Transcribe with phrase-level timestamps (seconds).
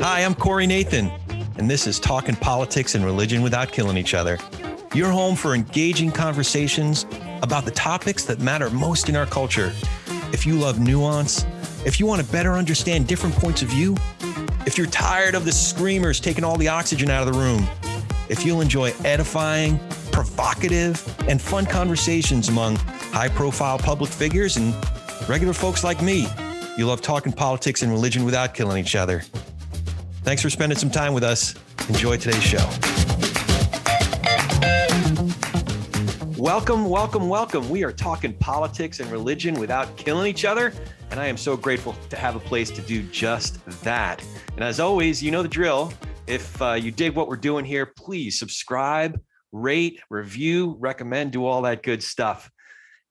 [0.00, 1.12] Hi, I'm Corey Nathan,
[1.58, 4.38] and this is Talking Politics and Religion Without Killing Each Other.
[4.94, 7.04] Your home for engaging conversations
[7.42, 9.70] about the topics that matter most in our culture.
[10.32, 11.44] If you love nuance,
[11.84, 13.98] if you want to better understand different points of view,
[14.64, 17.68] if you're tired of the screamers taking all the oxygen out of the room,
[18.30, 19.78] if you'll enjoy edifying,
[20.10, 22.78] provocative, and fun conversations among
[23.16, 24.74] high profile public figures and
[25.26, 26.26] regular folks like me,
[26.76, 29.22] you love talking politics and religion without killing each other.
[30.22, 31.54] Thanks for spending some time with us.
[31.88, 32.58] Enjoy today's show.
[36.36, 37.70] Welcome, welcome, welcome.
[37.70, 40.74] We are talking politics and religion without killing each other.
[41.10, 44.22] And I am so grateful to have a place to do just that.
[44.56, 45.90] And as always, you know the drill.
[46.26, 49.18] If uh, you dig what we're doing here, please subscribe,
[49.52, 52.50] rate, review, recommend, do all that good stuff.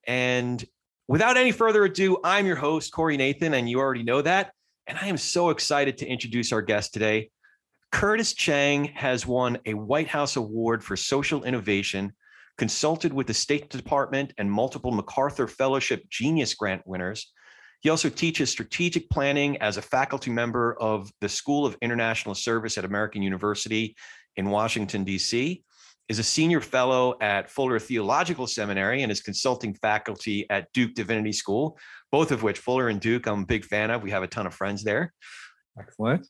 [0.05, 0.63] And
[1.07, 4.51] without any further ado, I'm your host, Corey Nathan, and you already know that.
[4.87, 7.31] And I am so excited to introduce our guest today.
[7.91, 12.13] Curtis Chang has won a White House Award for Social Innovation,
[12.57, 17.31] consulted with the State Department and multiple MacArthur Fellowship Genius Grant winners.
[17.81, 22.77] He also teaches strategic planning as a faculty member of the School of International Service
[22.77, 23.95] at American University
[24.35, 25.63] in Washington, D.C.,
[26.07, 31.31] is a senior fellow at Fuller Theological Seminary and is consulting faculty at Duke Divinity
[31.31, 31.77] School,
[32.11, 34.03] both of which, Fuller and Duke, I'm a big fan of.
[34.03, 35.13] We have a ton of friends there.
[35.79, 36.27] Excellent.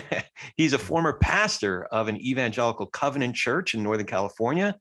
[0.56, 4.76] He's a former pastor of an evangelical covenant church in Northern California.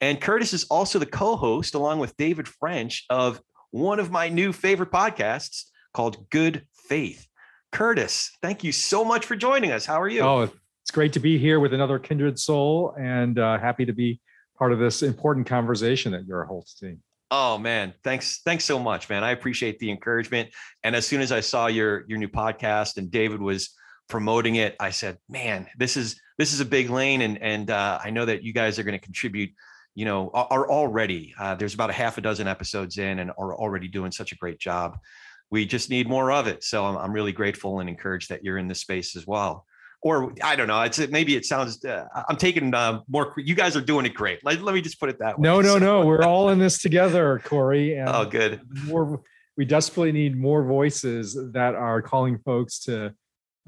[0.00, 4.28] And Curtis is also the co host, along with David French, of one of my
[4.28, 7.26] new favorite podcasts called Good Faith.
[7.72, 9.84] Curtis, thank you so much for joining us.
[9.84, 10.22] How are you?
[10.22, 10.50] Oh,
[10.88, 14.18] it's great to be here with another kindred soul and uh, happy to be
[14.56, 16.98] part of this important conversation that you're hosting.
[17.30, 19.22] Oh man, thanks thanks so much, man.
[19.22, 20.48] I appreciate the encouragement.
[20.82, 23.76] And as soon as I saw your your new podcast and David was
[24.08, 27.98] promoting it, I said, "Man, this is this is a big lane and and uh,
[28.02, 29.50] I know that you guys are going to contribute
[29.94, 33.52] you know, are already, uh, there's about a half a dozen episodes in and are
[33.56, 34.96] already doing such a great job.
[35.50, 36.62] We just need more of it.
[36.62, 39.66] So I'm, I'm really grateful and encouraged that you're in this space as well.
[40.00, 40.80] Or I don't know.
[40.82, 41.84] It's maybe it sounds.
[41.84, 43.34] Uh, I'm taking uh, more.
[43.36, 44.44] You guys are doing it great.
[44.44, 45.42] Let, let me just put it that way.
[45.42, 45.78] No, no, so.
[45.78, 46.06] no.
[46.06, 47.96] We're all in this together, Corey.
[47.96, 48.60] And oh, good.
[48.84, 49.22] More.
[49.56, 53.12] We desperately need more voices that are calling folks to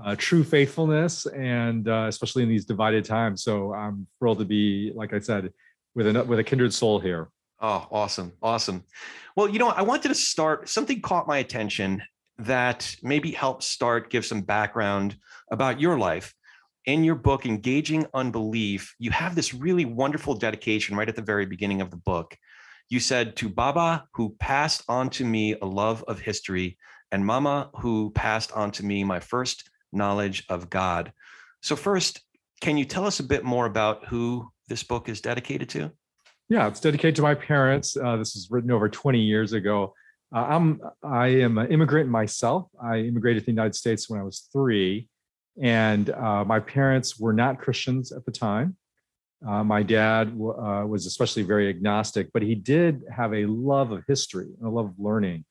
[0.04, 3.42] uh, true faithfulness, and uh, especially in these divided times.
[3.42, 5.50] So I'm thrilled to be, like I said,
[5.96, 7.28] with a with a kindred soul here.
[7.60, 8.84] Oh, awesome, awesome.
[9.36, 10.68] Well, you know, I wanted to start.
[10.68, 12.02] Something caught my attention
[12.44, 15.16] that maybe help start give some background
[15.50, 16.34] about your life.
[16.86, 21.46] In your book, Engaging Unbelief, you have this really wonderful dedication right at the very
[21.46, 22.36] beginning of the book.
[22.88, 26.78] You said, To Baba, who passed on to me a love of history,
[27.12, 31.12] and Mama, who passed on to me my first knowledge of God.
[31.62, 32.20] So, first,
[32.60, 35.90] can you tell us a bit more about who this book is dedicated to?
[36.48, 37.96] Yeah, it's dedicated to my parents.
[37.96, 39.94] Uh, this was written over 20 years ago.
[40.34, 42.68] Uh, I'm I am an immigrant myself.
[42.80, 45.08] I immigrated to the United States when I was three,
[45.60, 48.76] and uh, my parents were not Christians at the time.
[49.46, 54.04] Uh, my dad uh, was especially very agnostic, but he did have a love of
[54.06, 55.44] history and a love of learning,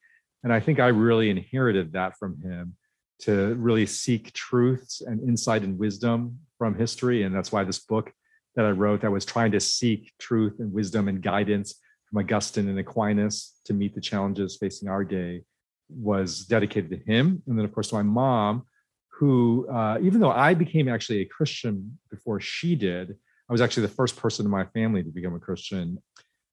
[0.44, 2.76] and I think I really inherited that from him
[3.24, 8.14] to really seek truths and insight and wisdom from history, and that's why this book
[8.56, 11.76] that I wrote that was trying to seek truth and wisdom and guidance
[12.10, 15.44] from Augustine and Aquinas to meet the challenges facing our day
[15.90, 17.42] was dedicated to him.
[17.48, 18.66] And then, of course, to my mom,
[19.12, 23.16] who, uh, even though I became actually a Christian before she did,
[23.50, 26.02] I was actually the first person in my family to become a Christian.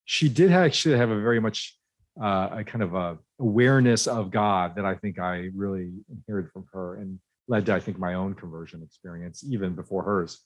[0.05, 1.79] She did actually have a very much
[2.21, 6.65] uh, a kind of a awareness of God that I think I really inherited from
[6.73, 10.43] her and led to, I think, my own conversion experience even before hers.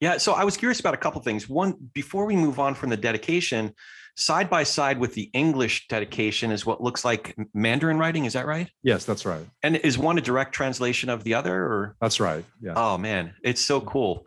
[0.00, 1.48] Yeah, so I was curious about a couple things.
[1.48, 3.74] One, before we move on from the dedication,
[4.16, 8.24] side by side with the English dedication is what looks like Mandarin writing.
[8.24, 8.70] Is that right?
[8.82, 9.46] Yes, that's right.
[9.62, 11.96] And is one a direct translation of the other, or?
[12.00, 12.44] That's right.
[12.60, 12.74] Yeah.
[12.76, 14.26] Oh man, it's so cool.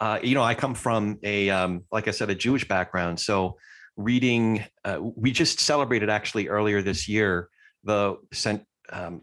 [0.00, 3.18] Uh, you know, I come from a, um, like I said, a Jewish background.
[3.18, 3.56] So
[3.96, 7.48] reading, uh, we just celebrated actually earlier this year
[7.84, 9.22] the St um,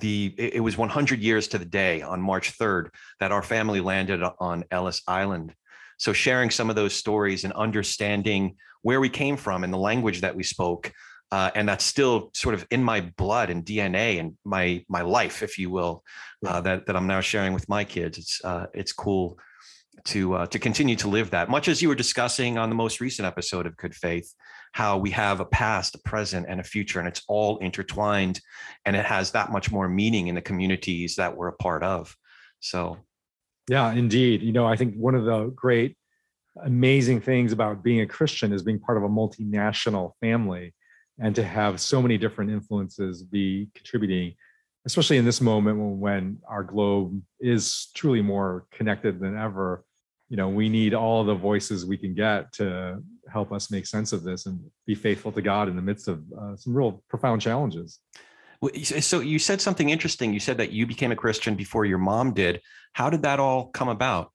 [0.00, 2.88] the it was 100 years to the day on March 3rd
[3.20, 5.54] that our family landed on Ellis Island.
[5.98, 10.20] So sharing some of those stories and understanding where we came from and the language
[10.22, 10.92] that we spoke,
[11.30, 15.42] uh, and that's still sort of in my blood and DNA and my my life,
[15.42, 16.02] if you will,
[16.46, 18.18] uh, that that I'm now sharing with my kids.
[18.18, 19.38] It's uh, it's cool
[20.06, 21.48] to uh, to continue to live that.
[21.48, 24.34] Much as you were discussing on the most recent episode of Good Faith,
[24.74, 28.40] how we have a past, a present, and a future, and it's all intertwined,
[28.84, 32.16] and it has that much more meaning in the communities that we're a part of.
[32.58, 32.98] So,
[33.70, 34.42] yeah, indeed.
[34.42, 35.96] You know, I think one of the great,
[36.64, 40.74] amazing things about being a Christian is being part of a multinational family
[41.20, 44.34] and to have so many different influences be contributing
[44.86, 49.84] especially in this moment when, our globe is truly more connected than ever
[50.28, 53.00] you know we need all the voices we can get to
[53.34, 56.22] help us make sense of this and be faithful to god in the midst of
[56.40, 57.98] uh, some real profound challenges.
[59.00, 60.32] So you said something interesting.
[60.32, 62.62] You said that you became a christian before your mom did.
[62.94, 64.30] How did that all come about?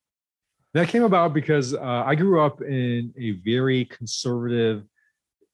[0.75, 4.83] That came about because uh, i grew up in a very conservative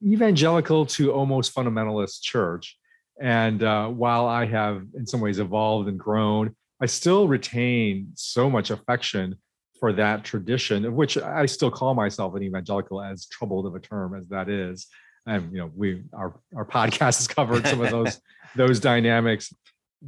[0.03, 2.77] evangelical to almost fundamentalist church.
[3.21, 8.49] And uh, while I have, in some ways, evolved and grown, I still retain so
[8.49, 9.35] much affection
[9.79, 13.79] for that tradition, of which I still call myself an evangelical, as troubled of a
[13.79, 14.87] term as that is.
[15.27, 18.21] And you know, we our our podcast has covered some of those
[18.55, 19.53] those dynamics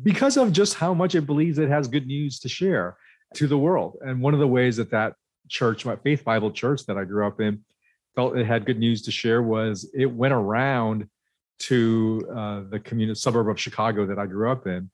[0.03, 2.97] because of just how much it believes it has good news to share
[3.35, 3.97] to the world.
[4.01, 5.13] And one of the ways that that
[5.49, 7.63] church, my Faith Bible Church that I grew up in,
[8.15, 11.09] felt it had good news to share was it went around
[11.59, 14.89] to uh, the community suburb of Chicago that I grew up in,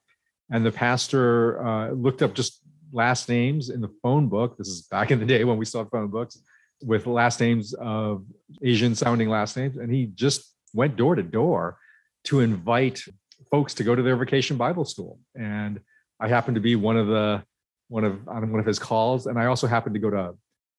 [0.50, 2.62] and the pastor uh, looked up just
[2.94, 4.58] last names in the phone book.
[4.58, 6.40] This is back in the day when we still had phone books
[6.82, 8.24] with last names of
[8.62, 11.78] Asian sounding last names, and he just went door to door
[12.26, 13.04] to invite
[13.52, 15.20] folks to go to their vacation Bible school.
[15.36, 15.80] And
[16.20, 17.44] I happened to be one of the
[17.90, 20.36] one of on one of his calls, and I also happened to go to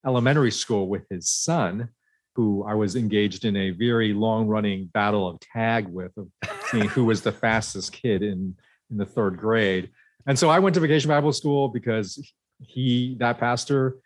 [0.06, 1.88] elementary school with his son
[2.34, 6.28] who I was engaged in a very long running battle of tag with, of
[6.68, 8.56] seeing who was the fastest kid in,
[8.90, 9.90] in the third grade.
[10.26, 13.98] And so I went to vacation Bible school because he, that pastor,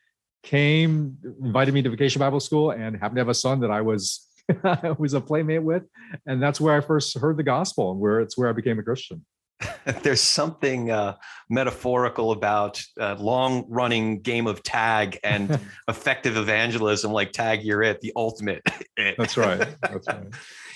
[0.42, 3.80] came, invited me to vacation Bible school and happened to have a son that I
[3.80, 4.26] was
[4.64, 5.84] I was a playmate with.
[6.26, 8.82] And that's where I first heard the gospel and where it's where I became a
[8.82, 9.24] Christian.
[10.02, 11.16] there's something uh,
[11.50, 18.00] metaphorical about a long running game of tag and effective evangelism like tag you're it
[18.00, 18.62] the ultimate
[18.96, 20.28] that's right that's right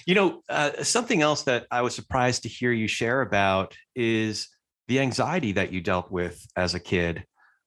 [0.04, 4.48] you know uh, something else that i was surprised to hear you share about is
[4.88, 7.25] the anxiety that you dealt with as a kid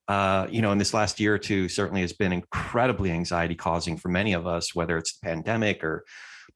[0.07, 3.97] uh, you know in this last year or two certainly has been incredibly anxiety causing
[3.97, 6.03] for many of us whether it's the pandemic or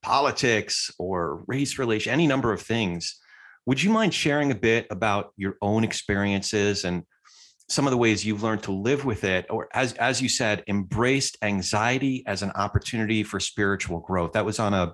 [0.02, 3.20] politics or race relation any number of things
[3.66, 7.04] would you mind sharing a bit about your own experiences and
[7.70, 10.64] some of the ways you've learned to live with it, or as as you said,
[10.66, 14.32] embraced anxiety as an opportunity for spiritual growth?
[14.32, 14.92] That was on a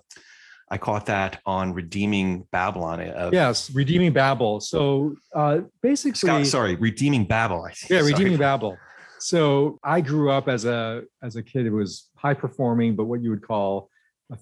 [0.68, 3.00] I caught that on Redeeming Babylon.
[3.00, 4.60] Uh, yes, Redeeming Babel.
[4.60, 7.68] So uh, basically, Scott, sorry, Redeeming Babel.
[7.88, 8.76] Yeah, Redeeming Babel.
[9.18, 11.66] So I grew up as a as a kid.
[11.66, 13.90] It was high performing, but what you would call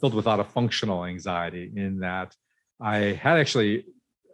[0.01, 1.71] filled with a lot of functional anxiety.
[1.77, 2.35] In that,
[2.81, 3.85] I had actually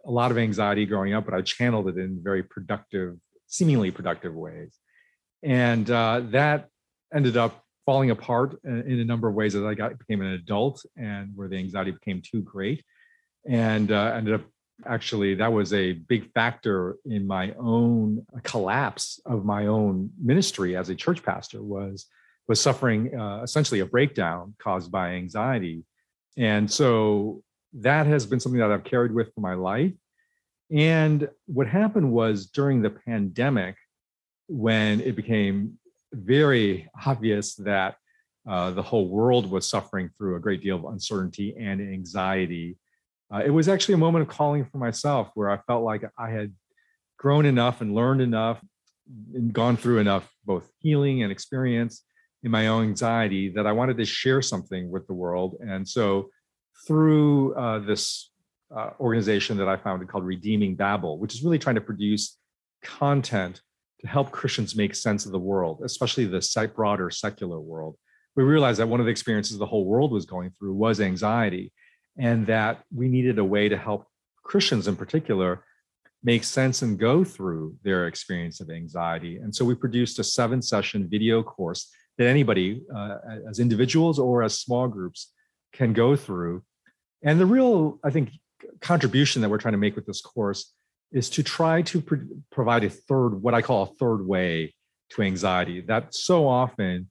[0.05, 3.17] a lot of anxiety growing up, but I channeled it in very productive,
[3.47, 4.77] seemingly productive ways.
[5.43, 6.69] And uh, that
[7.13, 10.85] ended up falling apart in a number of ways as I got became an adult
[10.95, 12.85] and where the anxiety became too great.
[13.45, 14.43] And uh, ended up
[14.85, 20.87] actually that was a big factor in my own collapse of my own ministry as
[20.89, 22.05] a church pastor was
[22.47, 25.83] was suffering uh, essentially a breakdown caused by anxiety
[26.37, 27.43] and so
[27.73, 29.93] that has been something that I've carried with for my life.
[30.71, 33.75] And what happened was during the pandemic,
[34.47, 35.77] when it became
[36.11, 37.95] very obvious that
[38.49, 42.77] uh, the whole world was suffering through a great deal of uncertainty and anxiety,
[43.33, 46.29] uh, it was actually a moment of calling for myself where I felt like I
[46.29, 46.53] had
[47.17, 48.61] grown enough and learned enough
[49.33, 52.03] and gone through enough both healing and experience
[52.43, 55.57] in my own anxiety that I wanted to share something with the world.
[55.61, 56.29] And so
[56.87, 58.31] through uh, this
[58.75, 62.37] uh, organization that I founded called Redeeming Babel, which is really trying to produce
[62.81, 63.61] content
[64.01, 67.95] to help Christians make sense of the world, especially the broader secular world.
[68.35, 71.71] We realized that one of the experiences the whole world was going through was anxiety,
[72.17, 74.07] and that we needed a way to help
[74.43, 75.63] Christians in particular
[76.23, 79.37] make sense and go through their experience of anxiety.
[79.37, 83.17] And so we produced a seven session video course that anybody, uh,
[83.49, 85.31] as individuals or as small groups,
[85.73, 86.63] can go through
[87.23, 88.31] and the real, I think,
[88.79, 90.73] contribution that we're trying to make with this course
[91.11, 94.73] is to try to pro- provide a third, what I call a third way
[95.11, 95.81] to anxiety.
[95.81, 97.09] That so often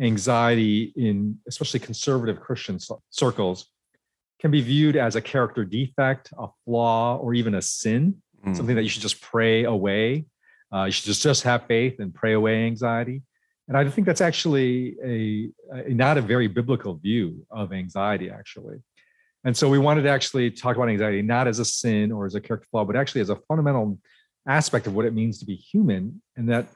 [0.00, 2.78] anxiety in especially conservative Christian
[3.10, 3.66] circles
[4.40, 8.56] can be viewed as a character defect, a flaw, or even a sin, mm.
[8.56, 10.26] something that you should just pray away.
[10.72, 13.22] Uh, you should just, just have faith and pray away anxiety.
[13.66, 18.78] And I think that's actually a, a not a very biblical view of anxiety, actually.
[19.44, 22.34] And so we wanted to actually talk about anxiety not as a sin or as
[22.34, 23.98] a character flaw, but actually as a fundamental
[24.46, 26.20] aspect of what it means to be human.
[26.36, 26.68] And that,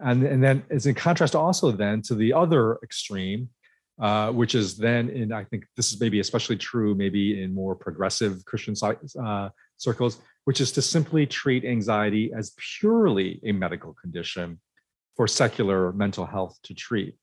[0.00, 3.48] and, and then as in contrast also then to the other extreme,
[4.00, 7.74] uh, which is then in, I think this is maybe especially true, maybe in more
[7.74, 14.60] progressive Christian uh, circles, which is to simply treat anxiety as purely a medical condition
[15.16, 17.14] for secular mental health to treat.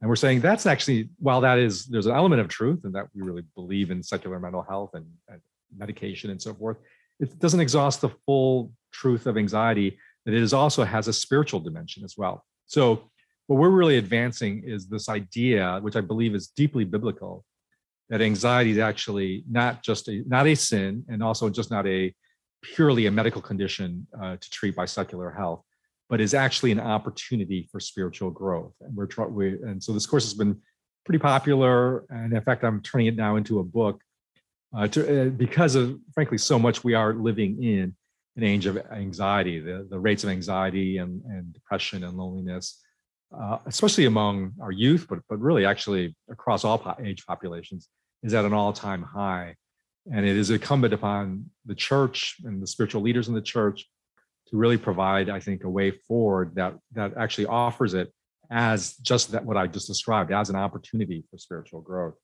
[0.00, 3.08] And we're saying that's actually, while that is, there's an element of truth and that
[3.14, 5.40] we really believe in secular mental health and, and
[5.76, 6.78] medication and so forth,
[7.18, 11.60] it doesn't exhaust the full truth of anxiety, that it is also has a spiritual
[11.60, 12.44] dimension as well.
[12.66, 13.10] So
[13.46, 17.44] what we're really advancing is this idea, which I believe is deeply biblical,
[18.08, 22.14] that anxiety is actually not just a not a sin and also just not a
[22.62, 25.64] purely a medical condition uh, to treat by secular health,
[26.10, 28.74] but is actually an opportunity for spiritual growth.
[28.80, 30.60] And we're trying, we, and so this course has been
[31.06, 32.04] pretty popular.
[32.10, 34.02] And in fact, I'm turning it now into a book
[34.76, 37.94] uh, to, uh, because of, frankly, so much we are living in
[38.36, 42.82] an age of anxiety, the, the rates of anxiety and, and depression and loneliness,
[43.32, 47.88] uh, especially among our youth, but, but really actually across all po- age populations,
[48.24, 49.54] is at an all time high.
[50.12, 53.86] And it is incumbent upon the church and the spiritual leaders in the church
[54.50, 58.12] to really provide, I think, a way forward that that actually offers it
[58.50, 62.14] as just that what I just described as an opportunity for spiritual growth.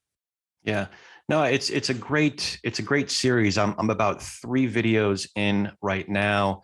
[0.64, 0.86] Yeah,
[1.28, 3.56] no, it's it's a great it's a great series.
[3.56, 6.62] I'm I'm about three videos in right now,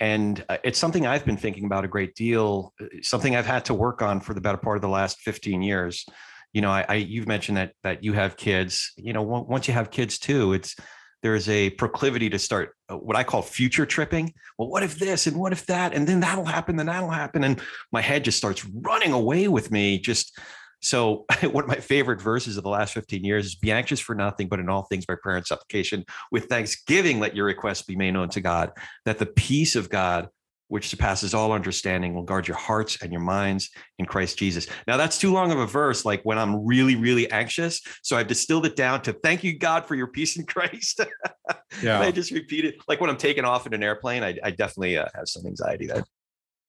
[0.00, 2.72] and uh, it's something I've been thinking about a great deal.
[2.80, 5.60] Uh, something I've had to work on for the better part of the last 15
[5.60, 6.06] years.
[6.54, 8.92] You know, I, I you've mentioned that that you have kids.
[8.96, 10.74] You know, once you have kids too, it's
[11.22, 14.34] there's a proclivity to start uh, what I call future tripping.
[14.58, 15.94] Well, what if this and what if that?
[15.94, 17.44] And then that'll happen, then that'll happen.
[17.44, 17.60] And
[17.92, 19.98] my head just starts running away with me.
[19.98, 20.38] Just
[20.80, 24.14] so, one of my favorite verses of the last 15 years is be anxious for
[24.14, 27.96] nothing, but in all things by prayer and supplication, with thanksgiving, let your requests be
[27.96, 28.72] made known to God,
[29.04, 30.28] that the peace of God,
[30.72, 34.66] which surpasses all understanding, will guard your hearts and your minds in Christ Jesus.
[34.86, 37.82] Now, that's too long of a verse, like when I'm really, really anxious.
[38.00, 41.02] So I've distilled it down to thank you, God, for your peace in Christ.
[41.82, 42.00] yeah.
[42.00, 42.76] I just repeat it.
[42.88, 45.88] Like when I'm taking off in an airplane, I, I definitely uh, have some anxiety
[45.88, 46.04] there.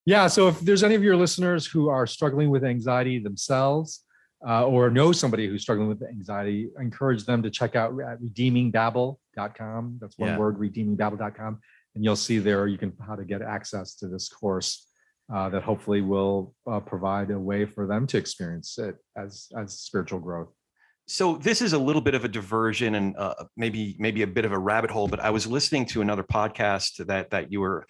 [0.06, 0.28] Yeah.
[0.28, 4.02] So if there's any of your listeners who are struggling with anxiety themselves,
[4.46, 9.98] uh, or know somebody who's struggling with anxiety, I encourage them to check out redeemingbabel.com.
[10.02, 10.38] That's one yeah.
[10.38, 11.62] word, redeemingbabel.com
[11.96, 14.88] and you'll see there you can how to get access to this course
[15.34, 19.80] uh, that hopefully will uh, provide a way for them to experience it as as
[19.80, 20.50] spiritual growth.
[21.08, 24.46] So this is a little bit of a diversion and uh, maybe maybe a bit
[24.46, 27.86] of a rabbit hole but i was listening to another podcast that that you were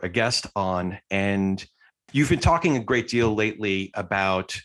[0.00, 1.64] a guest on and
[2.12, 4.56] you've been talking a great deal lately about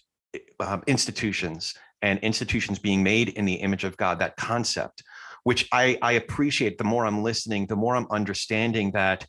[0.59, 5.03] um, institutions and institutions being made in the image of god that concept
[5.43, 9.25] which I, I appreciate the more I'm listening, the more I'm understanding that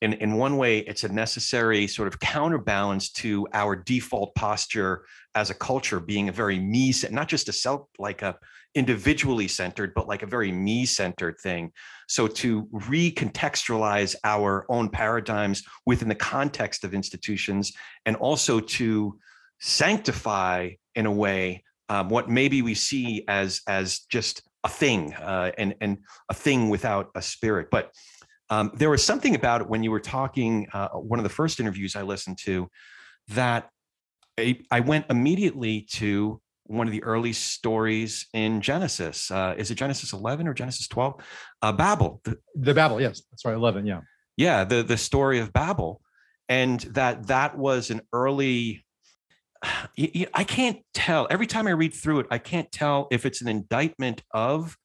[0.00, 5.50] in, in one way, it's a necessary sort of counterbalance to our default posture as
[5.50, 8.36] a culture being a very me, not just a self, like a
[8.74, 11.72] individually centered, but like a very me centered thing.
[12.08, 17.72] So to recontextualize our own paradigms within the context of institutions
[18.04, 19.18] and also to
[19.60, 25.52] sanctify in a way um, what maybe we see as as just a thing uh,
[25.58, 27.68] and and a thing without a spirit.
[27.70, 27.92] But
[28.50, 30.66] um, there was something about it when you were talking.
[30.72, 32.68] Uh, one of the first interviews I listened to
[33.28, 33.70] that
[34.38, 39.30] I, I, went immediately to one of the early stories in Genesis.
[39.30, 41.14] Uh, is it Genesis 11 or Genesis 12?
[41.62, 42.20] Uh, Babel.
[42.24, 43.86] The, the Babel, yes, that's right, 11.
[43.86, 44.00] Yeah,
[44.36, 46.00] yeah, the the story of Babel,
[46.48, 48.83] and that that was an early
[50.34, 51.26] I can't tell.
[51.30, 54.76] Every time I read through it, I can't tell if it's an indictment of,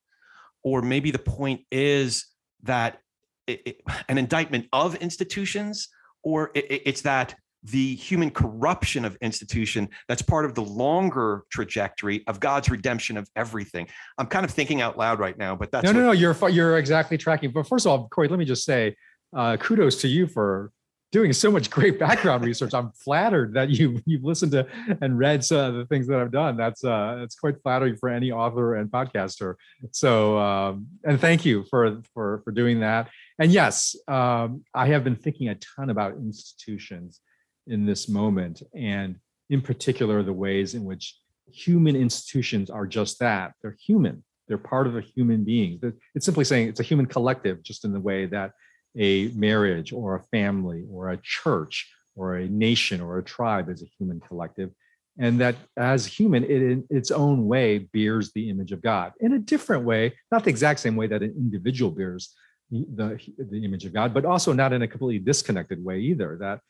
[0.64, 2.26] or maybe the point is
[2.64, 3.00] that
[3.48, 5.90] it, it, an indictment of institutions,
[6.24, 12.24] or it, it's that the human corruption of institution that's part of the longer trajectory
[12.28, 13.88] of God's redemption of everything.
[14.18, 16.12] I'm kind of thinking out loud right now, but that's no, no, no.
[16.12, 17.52] You're you're exactly tracking.
[17.52, 18.96] But first of all, Corey, let me just say,
[19.36, 20.72] uh, kudos to you for
[21.12, 22.74] doing so much great background research.
[22.74, 24.68] I'm flattered that you you've listened to
[25.02, 26.58] and read some of the things that I've done.
[26.58, 29.56] That's uh that's quite flattering for any author and podcaster.
[29.92, 33.10] So um, and thank you for for for doing that.
[33.40, 37.22] And yes, um, I have been thinking a ton about institutions
[37.68, 39.16] in this moment, and
[39.50, 41.18] in particular the ways in which
[41.52, 43.54] human institutions are just that.
[43.62, 44.24] They're human.
[44.48, 45.80] They're part of a human being.
[46.16, 48.52] It's simply saying it's a human collective, just in the way that
[48.98, 53.82] a marriage or a family or a church or a nation or a tribe as
[53.82, 54.72] a human collective.
[55.18, 59.34] And that as human, it in its own way bears the image of God in
[59.34, 62.34] a different way, not the exact same way that an individual bears
[62.72, 66.38] the, the image of God, but also not in a completely disconnected way either.
[66.40, 66.62] That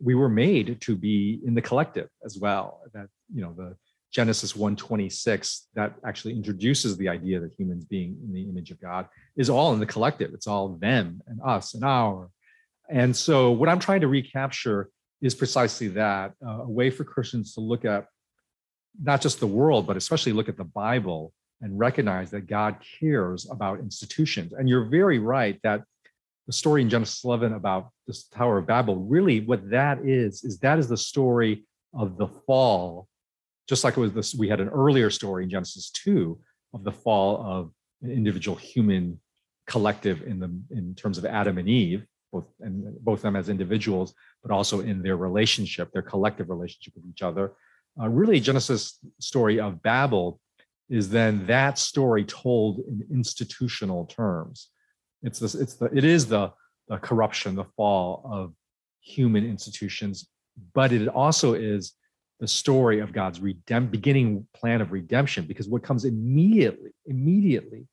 [0.00, 2.82] we were made to be in the collective as well.
[2.92, 3.76] That, you know, the
[4.12, 9.08] Genesis 126 that actually introduces the idea that humans being in the image of God
[9.36, 10.32] is all in the collective.
[10.32, 12.30] It's all them and us and our.
[12.88, 17.54] And so what I'm trying to recapture is precisely that uh, a way for Christians
[17.54, 18.06] to look at
[19.02, 23.48] not just the world, but especially look at the Bible and recognize that God cares
[23.50, 24.52] about institutions.
[24.52, 25.82] And you're very right that
[26.46, 30.58] the story in Genesis 11 about the Tower of Babel, really what that is, is
[30.60, 33.08] that is the story of the fall.
[33.68, 36.38] Just like it was this, we had an earlier story in Genesis 2
[36.74, 37.70] of the fall of
[38.02, 39.20] an individual human
[39.66, 44.14] collective in the in terms of Adam and Eve, both and both them as individuals,
[44.42, 47.52] but also in their relationship, their collective relationship with each other.
[48.00, 50.38] Uh, really, Genesis story of Babel
[50.88, 54.68] is then that story told in institutional terms.
[55.22, 56.52] It's this, it's the, it is the,
[56.88, 58.52] the corruption, the fall of
[59.00, 60.28] human institutions,
[60.74, 61.94] but it also is
[62.40, 65.46] the story of God's redemp- beginning plan of redemption.
[65.46, 67.86] Because what comes immediately, immediately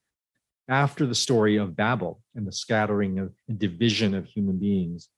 [0.67, 5.09] after the story of Babel and the scattering of, and division of human beings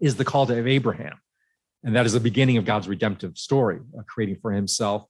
[0.00, 1.18] is the call to Abraham.
[1.84, 5.04] And that is the beginning of God's redemptive story, uh, creating for himself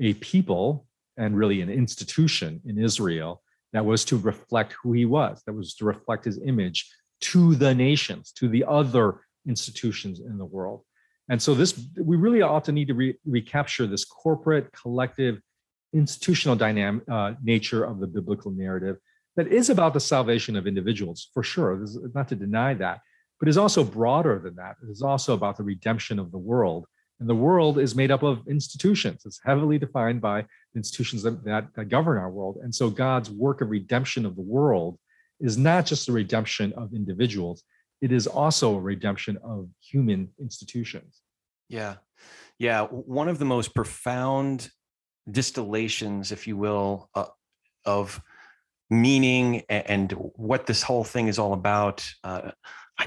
[0.00, 0.86] a people
[1.16, 5.74] and really an institution in Israel that was to reflect who he was, that was
[5.74, 10.82] to reflect his image to the nations, to the other institutions in the world.
[11.28, 15.40] And so this we really ought to need to re- recapture this corporate, collective,
[15.92, 18.96] institutional dynamic uh, nature of the biblical narrative
[19.36, 21.78] that is about the salvation of individuals, for sure.
[21.78, 23.00] This is not to deny that,
[23.40, 24.76] but is also broader than that.
[24.82, 26.86] It is also about the redemption of the world.
[27.20, 29.22] And the world is made up of institutions.
[29.24, 32.58] It's heavily defined by institutions that, that, that govern our world.
[32.62, 34.98] And so God's work of redemption of the world
[35.40, 37.62] is not just the redemption of individuals,
[38.04, 41.22] it is also a redemption of human institutions.
[41.70, 41.94] Yeah.
[42.58, 42.82] Yeah.
[42.84, 44.68] One of the most profound
[45.30, 47.24] distillations, if you will, uh,
[47.86, 48.20] of
[48.90, 52.06] meaning and, what this whole thing is all about.
[52.22, 52.50] Uh,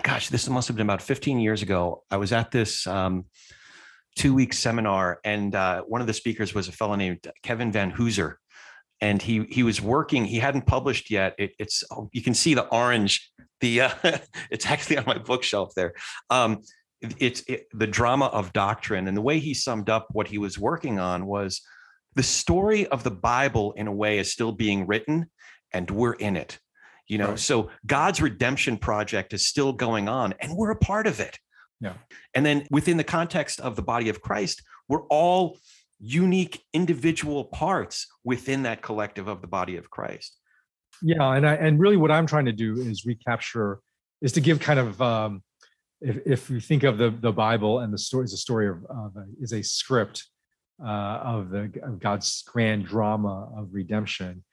[0.01, 2.03] gosh, this must have been about 15 years ago.
[2.09, 3.25] I was at this um,
[4.15, 8.37] two week seminar, and uh, one of the speakers was a fellow named Kevin Vanhoozer,
[9.01, 10.25] and he he was working.
[10.25, 11.35] He hadn't published yet.
[11.37, 13.31] It, it's oh, you can see the orange.
[13.61, 13.89] The uh,
[14.51, 15.93] it's actually on my bookshelf there.
[16.29, 16.61] Um,
[17.01, 20.37] it, it's it, the drama of doctrine, and the way he summed up what he
[20.37, 21.61] was working on was
[22.15, 25.29] the story of the Bible in a way is still being written,
[25.71, 26.59] and we're in it.
[27.07, 27.39] You know, right.
[27.39, 31.37] so God's redemption project is still going on, and we're a part of it.
[31.79, 31.93] Yeah.
[32.33, 35.57] And then within the context of the body of Christ, we're all
[35.99, 40.37] unique individual parts within that collective of the body of Christ.
[41.01, 43.79] Yeah, and I and really what I'm trying to do is recapture
[44.21, 45.43] is to give kind of um,
[46.01, 48.83] if if you think of the the Bible and the story is a story of,
[48.89, 50.25] of a, is a script
[50.83, 50.89] uh,
[51.23, 54.43] of the of God's grand drama of redemption,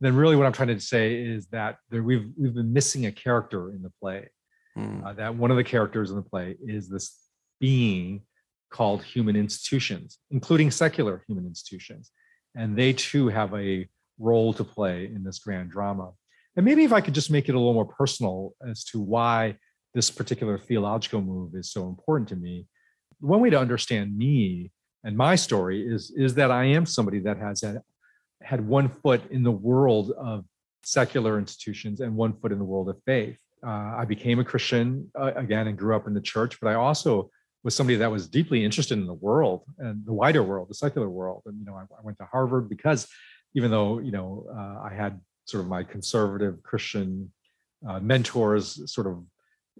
[0.00, 3.12] then really what I'm trying to say is that there, we've we've been missing a
[3.12, 4.28] character in the play
[4.76, 5.04] mm.
[5.04, 7.16] uh, that one of the characters in the play is this
[7.60, 8.22] being
[8.70, 12.10] called human institutions, including secular human institutions.
[12.54, 16.12] And they too have a role to play in this grand drama.
[16.56, 19.56] And maybe if I could just make it a little more personal as to why
[19.94, 22.66] this particular theological move is so important to me.
[23.20, 24.72] One way to understand me
[25.04, 27.80] and my story is, is that I am somebody that has had,
[28.42, 30.44] had one foot in the world of
[30.82, 35.10] secular institutions and one foot in the world of faith uh, I became a Christian
[35.18, 37.30] uh, again and grew up in the church, but I also
[37.62, 41.08] was somebody that was deeply interested in the world and the wider world, the secular
[41.08, 41.42] world.
[41.46, 43.06] And you know, I, I went to Harvard because
[43.54, 47.32] even though you know uh, I had sort of my conservative Christian
[47.86, 49.24] uh, mentors sort of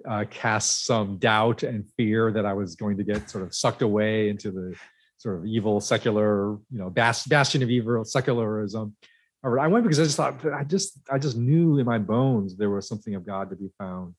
[0.09, 3.83] uh, cast some doubt and fear that I was going to get sort of sucked
[3.83, 4.75] away into the
[5.19, 8.97] sort of evil secular, you know, bast- bastion of evil secularism.
[9.43, 12.69] I went because I just thought I just I just knew in my bones there
[12.69, 14.15] was something of God to be found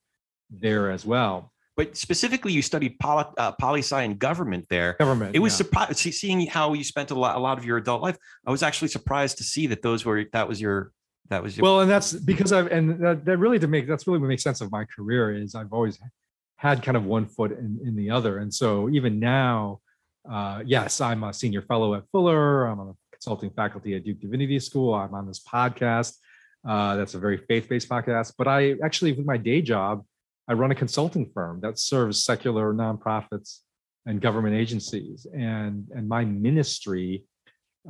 [0.50, 1.52] there as well.
[1.78, 4.96] But specifically, you studied poli, uh, poli sci and government there.
[5.00, 5.36] Government.
[5.36, 5.58] It was yeah.
[5.58, 8.18] surprised seeing how you spent a lot, a lot of your adult life.
[8.46, 10.92] I was actually surprised to see that those were that was your
[11.30, 11.64] that was your.
[11.64, 14.44] Well, and that's because I've and that, that really to make that's really what makes
[14.44, 15.98] sense of my career is I've always
[16.58, 19.80] had kind of one foot in, in the other, and so even now,
[20.30, 22.66] uh, yes, I'm a senior fellow at Fuller.
[22.66, 24.94] I'm a consulting faculty at Duke Divinity School.
[24.94, 26.18] I'm on this podcast.
[26.68, 28.34] Uh, that's a very faith-based podcast.
[28.38, 30.04] But I actually, with my day job,
[30.48, 33.60] I run a consulting firm that serves secular nonprofits
[34.06, 35.28] and government agencies.
[35.34, 37.26] And, and my ministry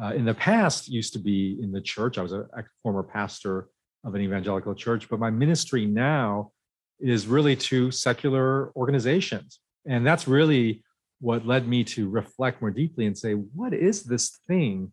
[0.01, 2.17] uh, in the past used to be in the church.
[2.17, 3.67] I was a, a former pastor
[4.03, 6.51] of an evangelical church, but my ministry now
[6.99, 9.59] is really to secular organizations.
[9.87, 10.83] And that's really
[11.19, 14.91] what led me to reflect more deeply and say, what is this thing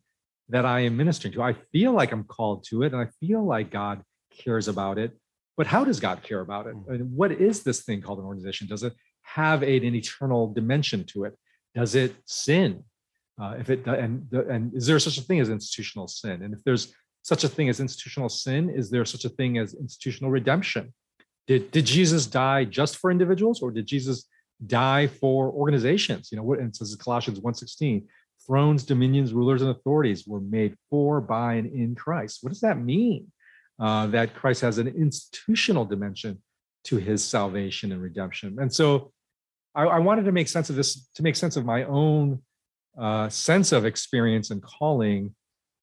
[0.48, 1.42] that I am ministering to?
[1.42, 4.02] I feel like I'm called to it and I feel like God
[4.36, 5.16] cares about it.
[5.58, 6.74] But how does God care about it?
[6.74, 6.92] Hmm.
[6.92, 8.68] And what is this thing called an organization?
[8.68, 11.36] Does it have an eternal dimension to it?
[11.74, 12.84] Does it sin?
[13.40, 16.42] Uh, if it and and is there such a thing as institutional sin?
[16.42, 19.74] And if there's such a thing as institutional sin, is there such a thing as
[19.74, 20.94] institutional redemption?
[21.46, 24.26] Did did Jesus die just for individuals, or did Jesus
[24.66, 26.30] die for organizations?
[26.30, 28.06] You know, what and it says Colossians 1:16,
[28.44, 32.38] thrones, dominions, rulers, and authorities were made for, by, and in Christ.
[32.42, 33.30] What does that mean?
[33.80, 36.42] Uh, that Christ has an institutional dimension
[36.84, 38.56] to his salvation and redemption.
[38.58, 39.12] And so
[39.72, 42.42] I, I wanted to make sense of this, to make sense of my own
[42.98, 45.32] uh, sense of experience and calling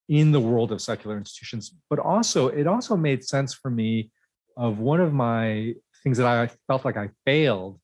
[0.09, 4.11] in the world of secular institutions, but also it also made sense for me
[4.57, 7.79] of one of my things that I felt like I failed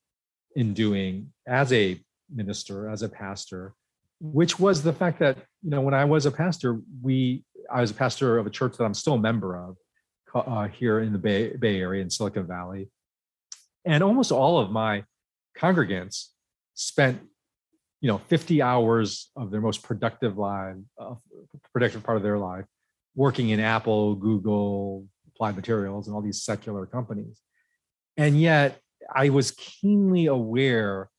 [0.56, 2.00] in doing as a
[2.34, 3.74] minister, as a pastor,
[4.19, 7.91] which was the fact that you know when I was a pastor, we I was
[7.91, 9.78] a pastor of a church that I'm still a member of
[10.34, 12.89] uh, here in the Bay Bay Area in Silicon Valley,
[13.86, 15.04] and almost all of my
[15.58, 16.28] congregants
[16.74, 17.22] spent
[18.00, 21.15] you know 50 hours of their most productive life uh,
[21.72, 22.65] productive part of their life
[23.15, 27.39] working in apple google applied materials and all these secular companies.
[28.17, 28.80] And yet
[29.13, 31.10] i was keenly aware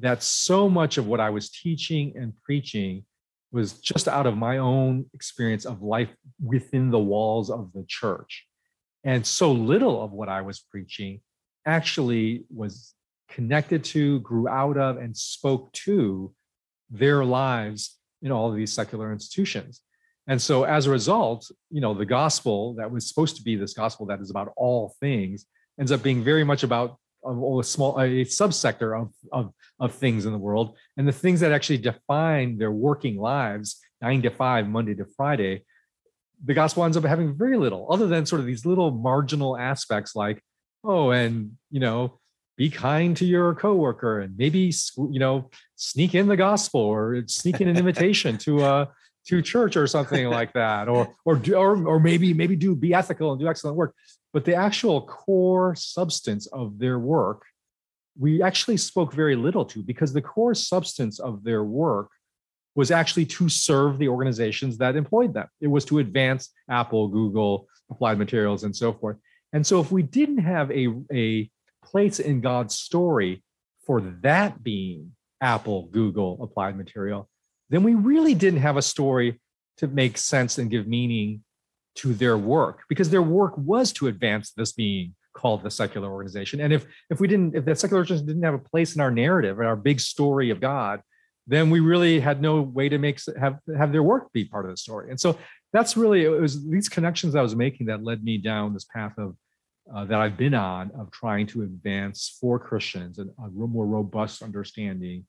[0.00, 3.04] that so much of what i was teaching and preaching
[3.52, 6.08] was just out of my own experience of life
[6.42, 8.46] within the walls of the church
[9.04, 11.20] and so little of what i was preaching
[11.66, 12.94] actually was
[13.28, 16.32] connected to, grew out of, and spoke to
[16.90, 19.80] their lives in all of these secular institutions.
[20.26, 23.74] And so as a result, you know, the gospel that was supposed to be this
[23.74, 25.46] gospel that is about all things
[25.78, 29.92] ends up being very much about um, a, a small a subsector of, of, of
[29.94, 30.76] things in the world.
[30.96, 35.64] And the things that actually define their working lives, nine to five, Monday to Friday,
[36.44, 40.14] the gospel ends up having very little other than sort of these little marginal aspects
[40.14, 40.42] like,
[40.82, 42.18] oh, and you know,
[42.56, 47.60] be kind to your coworker and maybe you know sneak in the gospel or sneak
[47.60, 48.86] in an invitation to uh
[49.26, 53.32] to church or something like that or or or or maybe maybe do be ethical
[53.32, 53.94] and do excellent work.
[54.32, 57.44] But the actual core substance of their work
[58.16, 62.10] we actually spoke very little to because the core substance of their work
[62.74, 67.68] was actually to serve the organizations that employed them it was to advance apple google
[67.90, 69.16] applied materials and so forth
[69.52, 71.50] and so if we didn't have a a
[71.84, 73.44] place in God's story
[73.86, 77.28] for that being Apple, Google, applied material,
[77.70, 79.40] then we really didn't have a story
[79.76, 81.44] to make sense and give meaning
[81.96, 86.60] to their work because their work was to advance this being called the secular organization.
[86.60, 89.10] And if if we didn't, if that secular organization didn't have a place in our
[89.10, 91.00] narrative and our big story of God,
[91.46, 94.70] then we really had no way to make have have their work be part of
[94.70, 95.10] the story.
[95.10, 95.38] And so
[95.72, 99.12] that's really it was these connections I was making that led me down this path
[99.18, 99.36] of
[99.94, 104.42] uh, that I've been on of trying to advance for Christians and a more robust
[104.42, 105.26] understanding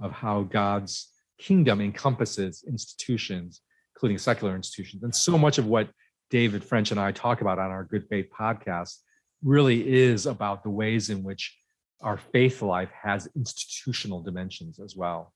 [0.00, 3.60] of how God's kingdom encompasses institutions,
[3.94, 5.02] including secular institutions.
[5.02, 5.90] And so much of what
[6.30, 8.96] David French and I talk about on our Good Faith podcast
[9.42, 11.56] really is about the ways in which
[12.00, 15.32] our faith life has institutional dimensions as well.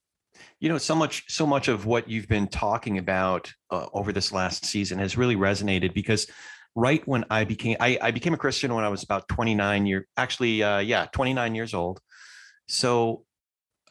[0.61, 4.33] You know, so much, so much of what you've been talking about uh, over this
[4.33, 6.27] last season has really resonated because
[6.75, 10.05] right when I became I, I became a Christian when I was about 29 years
[10.17, 12.01] actually uh, yeah 29 years old.
[12.69, 13.25] So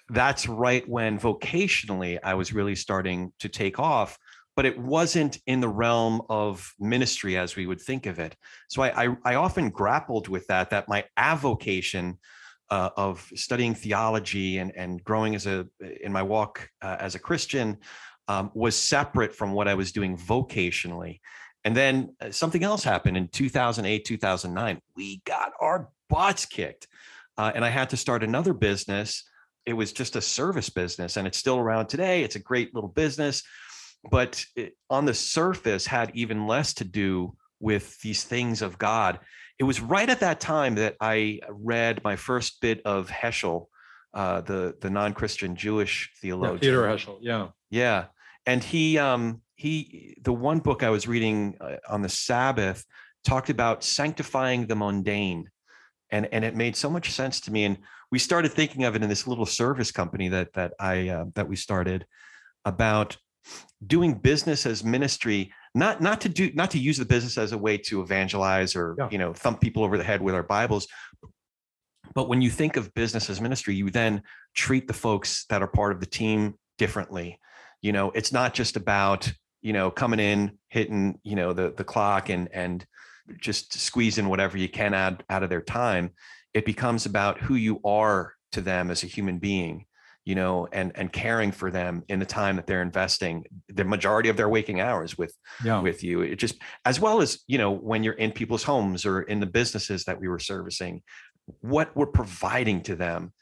[0.09, 4.17] that's right when vocationally I was really starting to take off,
[4.55, 8.35] but it wasn't in the realm of ministry as we would think of it.
[8.69, 12.17] So I I, I often grappled with that that my avocation
[12.71, 15.67] uh, of studying theology and and growing as a
[16.01, 17.77] in my walk uh, as a Christian
[18.27, 21.19] um, was separate from what I was doing vocationally.
[21.63, 24.81] And then uh, something else happened in 2008, 2009.
[24.95, 26.87] We got our butts kicked.
[27.37, 29.23] Uh, and I had to start another business.
[29.65, 32.23] It was just a service business, and it's still around today.
[32.23, 33.43] It's a great little business,
[34.09, 39.19] but it, on the surface, had even less to do with these things of God.
[39.61, 43.67] It was right at that time that I read my first bit of Heschel,
[44.11, 46.55] uh, the the non-Christian Jewish theologian.
[46.55, 48.05] Yeah, Peter Heschel, yeah, yeah,
[48.47, 52.83] and he um, he the one book i was reading uh, on the sabbath
[53.23, 55.47] talked about sanctifying the mundane
[56.09, 57.77] and and it made so much sense to me and
[58.11, 61.47] we started thinking of it in this little service company that that i uh, that
[61.47, 62.07] we started
[62.65, 63.15] about
[63.85, 67.57] doing business as ministry not not to do not to use the business as a
[67.57, 69.09] way to evangelize or Yeah.
[69.11, 70.87] you know thump people over the head with our bibles
[72.13, 74.21] but when you think of business as ministry you then
[74.53, 77.39] treat the folks that are part of the team differently.
[77.81, 79.31] You know it's not just about
[79.61, 82.85] you know coming in hitting you know the the clock and and
[83.39, 86.11] just squeezing whatever you can out out of their time.
[86.53, 89.85] It becomes about who you are to them as a human being
[90.25, 94.29] you know and and caring for them in the time that they're investing the majority
[94.29, 95.81] of their waking hours with Yeah.
[95.81, 96.21] with you.
[96.21, 96.55] It just
[96.85, 100.19] as well as you know when you're in people's homes or in the businesses that
[100.19, 101.01] we were servicing
[101.61, 103.33] what we're providing to them.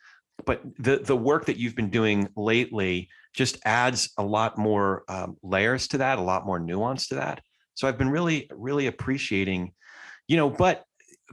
[0.46, 5.38] But the the work that you've been doing lately just adds a lot more um,
[5.44, 7.42] layers to that a lot more nuance to that.
[7.76, 9.72] So i've been really really appreciating
[10.28, 10.84] you know but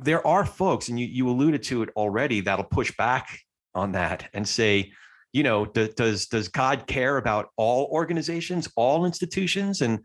[0.03, 3.39] there are folks and you you alluded to it already that'll push back
[3.75, 4.93] on that and say
[5.37, 9.83] you know do, does does god care about all organizations all institutions?
[9.83, 10.01] And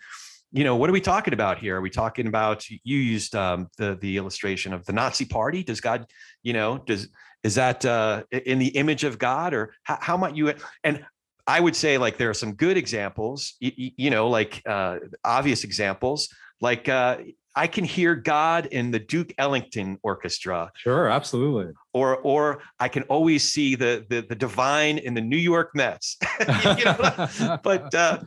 [0.52, 1.78] you know what are we talking about here?
[1.78, 5.64] Are we talking about you used um, the the illustration of the nazi party.
[5.64, 6.06] Does god
[6.44, 7.08] you know does
[7.44, 11.06] is that uh, in the image of god or how, how might you and
[11.48, 15.64] i would say like there are some good examples you, you know like uh, obvious
[15.64, 17.18] examples like uh,
[17.56, 21.74] i can hear god in the duke ellington orchestra Sure, absolutely.
[21.94, 26.18] or or I can always see the the, the divine in the New York Mets.
[27.64, 28.20] But uh,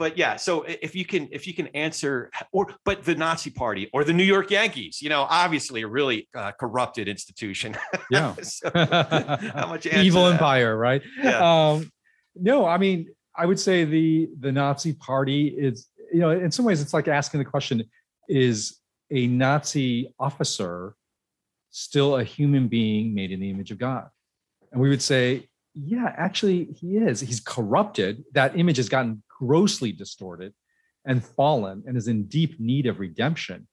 [0.00, 3.90] but yeah, so if you can if you can answer or but the Nazi Party
[3.92, 7.76] or the New York Yankees, you know, obviously a really uh, corrupted institution.
[8.10, 8.34] yeah.
[8.42, 11.02] So, how much Evil empire, right?
[11.22, 11.40] Yeah.
[11.72, 11.90] Um,
[12.34, 16.64] no, I mean, I would say the the Nazi Party is, you know, in some
[16.64, 17.84] ways, it's like asking the question:
[18.30, 18.78] Is
[19.10, 20.94] a Nazi officer
[21.70, 24.08] still a human being made in the image of God?
[24.70, 27.20] And we would say, yeah, actually, he is.
[27.20, 28.24] He's corrupted.
[28.32, 30.54] That image has gotten grossly distorted
[31.04, 33.66] and fallen and is in deep need of redemption.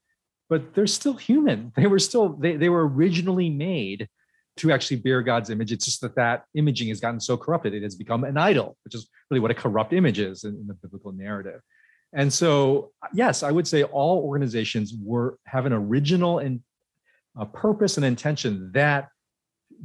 [0.49, 1.71] But they're still human.
[1.77, 4.07] They were still, they, they were originally made
[4.57, 5.71] to actually bear God's image.
[5.71, 8.95] It's just that that imaging has gotten so corrupted, it has become an idol, which
[8.95, 11.61] is really what a corrupt image is in, in the biblical narrative.
[12.13, 16.61] And so, uh, yes, I would say all organizations were have an original and
[17.35, 19.09] a purpose and intention that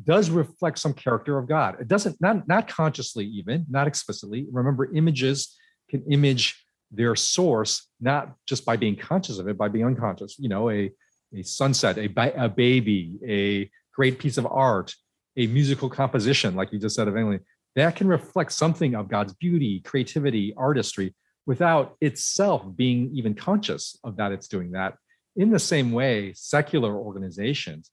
[0.04, 1.80] does reflect some character of God.
[1.80, 4.46] It doesn't not not consciously even, not explicitly.
[4.50, 5.56] Remember, images
[5.90, 10.38] can image their source not just by being conscious of it, by being unconscious.
[10.38, 10.90] You know, a
[11.34, 14.94] a sunset, a, a baby, a great piece of art,
[15.36, 17.38] a musical composition, like you just said of Emily,
[17.74, 21.14] that can reflect something of God's beauty, creativity, artistry,
[21.46, 24.94] without itself being even conscious of that it's doing that.
[25.36, 27.90] In the same way, secular organizations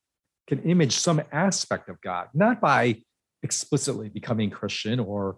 [0.48, 3.02] can image some aspect of God, not by
[3.44, 5.38] explicitly becoming Christian or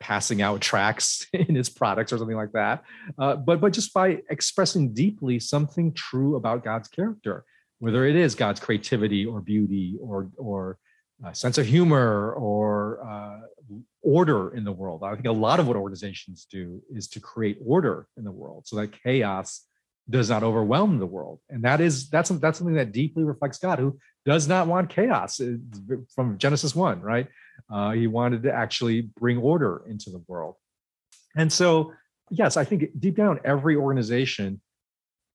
[0.00, 2.82] passing out tracts in his products or something like that,
[3.18, 7.44] uh, but but just by expressing deeply something true about God's character,
[7.78, 10.78] whether it is God's creativity or beauty or or
[11.24, 13.40] uh, sense of humor or uh,
[14.02, 15.02] order in the world.
[15.04, 18.66] I think a lot of what organizations do is to create order in the world
[18.66, 19.66] so that chaos
[20.10, 23.78] does not overwhelm the world, and that is that's that's something that deeply reflects God,
[23.78, 25.40] who does not want chaos
[26.14, 27.28] from Genesis one, right?
[27.70, 30.56] Uh, he wanted to actually bring order into the world,
[31.36, 31.92] and so
[32.30, 34.60] yes, I think deep down every organization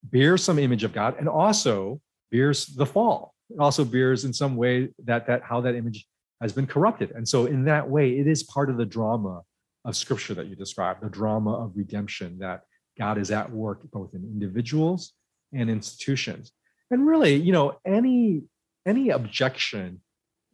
[0.03, 3.34] bears some image of God, and also bears the fall.
[3.49, 6.06] It also bears in some way that that how that image
[6.41, 9.41] has been corrupted, and so in that way, it is part of the drama
[9.86, 12.62] of Scripture that you described, the drama of redemption that
[12.97, 15.13] God is at work both in individuals
[15.54, 16.52] and institutions.
[16.91, 18.43] And really, you know, any
[18.86, 20.02] any objection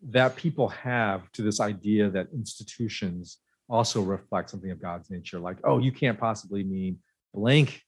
[0.10, 3.38] that people have to this idea that institutions
[3.70, 7.00] also reflect something of God's nature, like, oh, you can't possibly mean
[7.34, 7.82] blank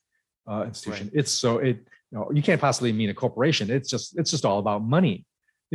[0.49, 1.11] uh, institution.
[1.13, 1.77] It's so it
[2.11, 3.69] you know you can't possibly mean a corporation.
[3.69, 5.25] It's just it's just all about money.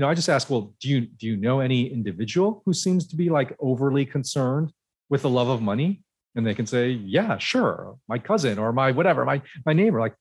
[0.00, 3.06] You know, I just ask, well, do you do you know any individual who seems
[3.08, 4.72] to be like overly concerned
[5.10, 6.02] with the love of money?
[6.34, 10.00] And they can say, yeah, sure, my cousin or my whatever, my my neighbor.
[10.00, 10.14] Like,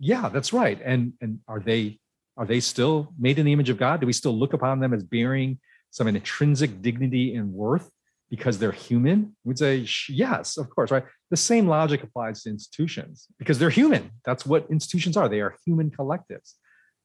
[0.00, 0.80] yeah, that's right.
[0.84, 2.00] And and are they
[2.36, 4.00] are they still made in the image of God?
[4.00, 5.60] Do we still look upon them as bearing
[5.92, 7.88] some intrinsic dignity and worth
[8.30, 9.36] because they're human?
[9.44, 11.04] We'd say yes, of course, right?
[11.30, 14.10] The same logic applies to institutions because they're human.
[14.24, 15.28] That's what institutions are.
[15.28, 16.54] They are human collectives.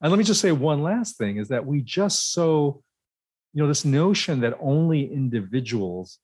[0.01, 2.83] And let me just say one last thing is that we just so,
[3.53, 6.19] you know, this notion that only individuals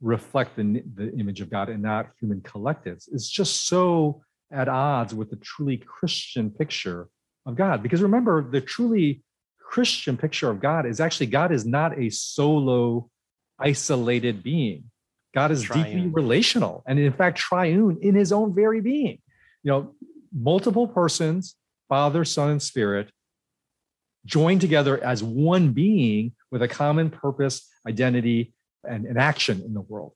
[0.00, 5.14] reflect the, the image of God and not human collectives is just so at odds
[5.14, 7.08] with the truly Christian picture
[7.46, 7.82] of God.
[7.82, 9.22] Because remember, the truly
[9.58, 13.10] Christian picture of God is actually God is not a solo,
[13.58, 14.84] isolated being.
[15.34, 15.84] God is triune.
[15.84, 19.18] deeply relational and in fact triune in his own very being.
[19.64, 19.94] You know,
[20.32, 21.56] multiple persons,
[21.88, 23.10] Father, Son, and Spirit,
[24.26, 28.54] joined together as one being with a common purpose, identity,
[28.88, 30.12] and, and action in the world.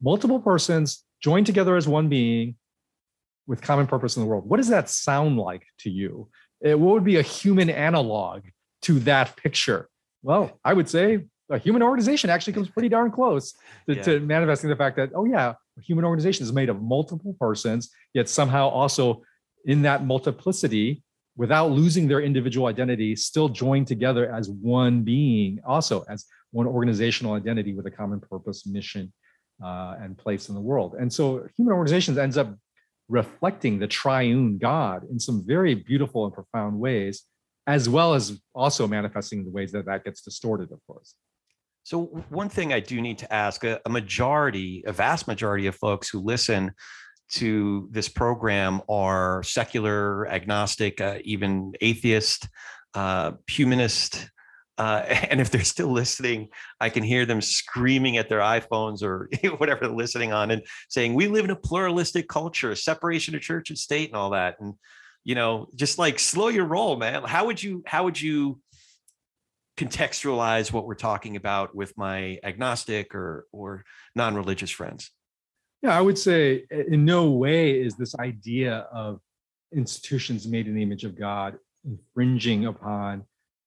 [0.00, 2.56] Multiple persons joined together as one being
[3.46, 4.48] with common purpose in the world.
[4.48, 6.28] What does that sound like to you?
[6.60, 8.42] It, what would be a human analog
[8.82, 9.88] to that picture?
[10.22, 13.52] Well, I would say a human organization actually comes pretty darn close
[13.88, 14.02] to, yeah.
[14.02, 17.90] to, manifesting the fact that, oh, yeah, a human organization is made of multiple persons,
[18.14, 19.22] yet somehow also
[19.64, 21.02] in that multiplicity,
[21.36, 27.32] without losing their individual identity, still joined together as one being, also as one organizational
[27.32, 29.12] identity with a common purpose, mission,
[29.64, 30.94] uh, and place in the world.
[30.98, 32.54] And so human organizations ends up
[33.08, 37.24] reflecting the triune God in some very beautiful and profound ways,
[37.66, 41.14] as well as also manifesting the ways that that gets distorted, of course.
[41.84, 45.74] So one thing I do need to ask: a, a majority, a vast majority of
[45.74, 46.72] folks who listen
[47.30, 52.48] to this program are secular, agnostic, uh, even atheist,
[52.94, 54.28] uh, humanist.
[54.78, 56.48] Uh, and if they're still listening,
[56.80, 61.14] I can hear them screaming at their iPhones or whatever they're listening on and saying,
[61.14, 64.56] We live in a pluralistic culture, separation of church and state, and all that.
[64.60, 64.74] And,
[65.24, 67.22] you know, just like slow your roll, man.
[67.24, 68.60] How would you, how would you
[69.78, 75.10] contextualize what we're talking about with my agnostic or or non-religious friends?
[75.82, 79.20] Yeah, I would say in no way is this idea of
[79.74, 83.24] institutions made in the image of God infringing upon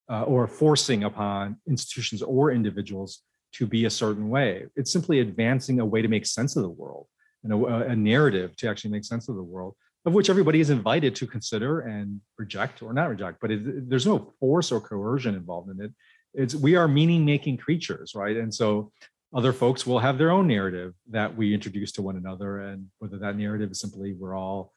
[0.09, 3.21] uh, or forcing upon institutions or individuals
[3.53, 4.65] to be a certain way.
[4.75, 7.07] It's simply advancing a way to make sense of the world
[7.43, 9.75] and a, a narrative to actually make sense of the world,
[10.05, 13.39] of which everybody is invited to consider and reject or not reject.
[13.41, 15.91] But it, there's no force or coercion involved in it.
[16.33, 18.37] It's we are meaning making creatures, right?
[18.37, 18.91] And so
[19.35, 22.59] other folks will have their own narrative that we introduce to one another.
[22.59, 24.73] And whether that narrative is simply we're all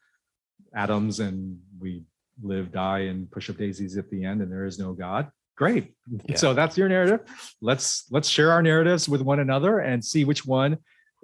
[0.75, 2.03] atoms and we
[2.41, 5.31] live die and push up daisies at the end and there is no god.
[5.55, 5.93] Great.
[6.25, 6.35] Yeah.
[6.35, 7.21] so that's your narrative.
[7.61, 10.77] Let's let's share our narratives with one another and see which one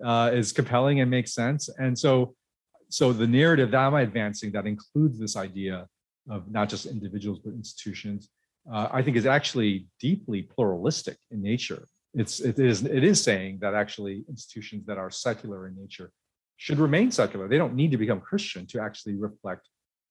[0.03, 1.69] uh, is compelling and makes sense.
[1.77, 2.35] And so
[2.89, 5.87] so the narrative that i'm advancing that includes this idea
[6.29, 8.29] of not just individuals but institutions
[8.71, 13.59] uh, i think is actually deeply pluralistic in nature it's it is it is saying
[13.61, 16.11] that actually institutions that are secular in nature
[16.57, 17.47] should remain secular.
[17.47, 19.67] They don't need to become Christian to actually reflect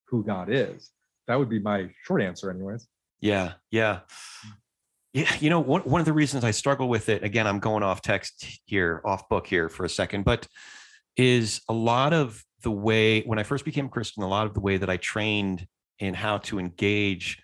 [0.08, 0.90] who God is.
[1.26, 2.86] That would be my short answer, anyways.
[3.20, 4.00] Yeah, yeah.
[5.14, 7.84] Yeah, you know, one, one of the reasons I struggle with it, again, I'm going
[7.84, 10.46] off text here, off book here for a second, but
[11.16, 14.60] is a lot of the way, when I first became Christian, a lot of the
[14.60, 15.66] way that I trained
[16.00, 17.40] in how to engage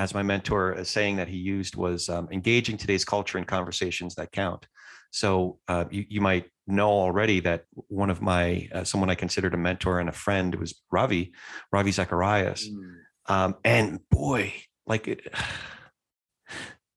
[0.00, 4.14] as my mentor, a saying that he used was um, engaging today's culture in conversations
[4.14, 4.66] that count.
[5.10, 9.52] So uh, you, you might know already that one of my, uh, someone I considered
[9.52, 11.34] a mentor and a friend was Ravi,
[11.70, 12.66] Ravi Zacharias.
[12.66, 12.94] Mm.
[13.26, 14.54] Um, and boy,
[14.86, 15.20] like it,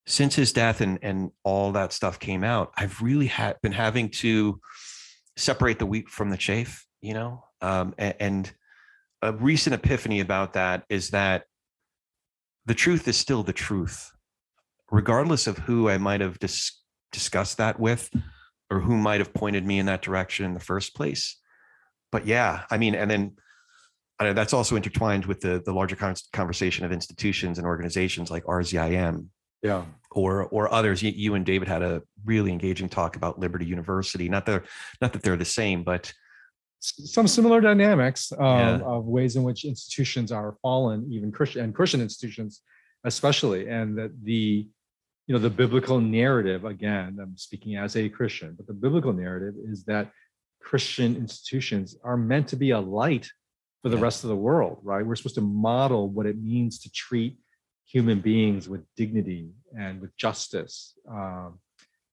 [0.08, 4.12] since his death and, and all that stuff came out, I've really had been having
[4.22, 4.62] to
[5.36, 7.44] separate the wheat from the chaff, you know?
[7.60, 8.54] Um, and, and
[9.22, 11.44] a recent epiphany about that is that
[12.66, 14.12] the truth is still the truth,
[14.92, 18.10] regardless of who I might have dis- discussed that with
[18.70, 21.40] or who might have pointed me in that direction in the first place.
[22.12, 23.36] But yeah, I mean, and then
[24.20, 25.98] I know that's also intertwined with the the larger
[26.32, 29.28] conversation of institutions and organizations like RZIM,
[29.62, 31.02] yeah, or or others.
[31.02, 34.30] You, you, and David had a really engaging talk about Liberty University.
[34.30, 34.66] Not that
[35.02, 36.14] not that they're the same, but
[36.84, 38.80] some similar dynamics um, yeah.
[38.80, 42.62] of ways in which institutions are fallen, even Christian and Christian institutions,
[43.06, 44.68] especially, and that the
[45.28, 49.56] you know the biblical narrative again i'm speaking as a christian but the biblical narrative
[49.66, 50.12] is that
[50.62, 53.30] christian institutions are meant to be a light
[53.82, 54.04] for the yeah.
[54.04, 57.38] rest of the world right we're supposed to model what it means to treat
[57.86, 61.60] human beings with dignity and with justice um,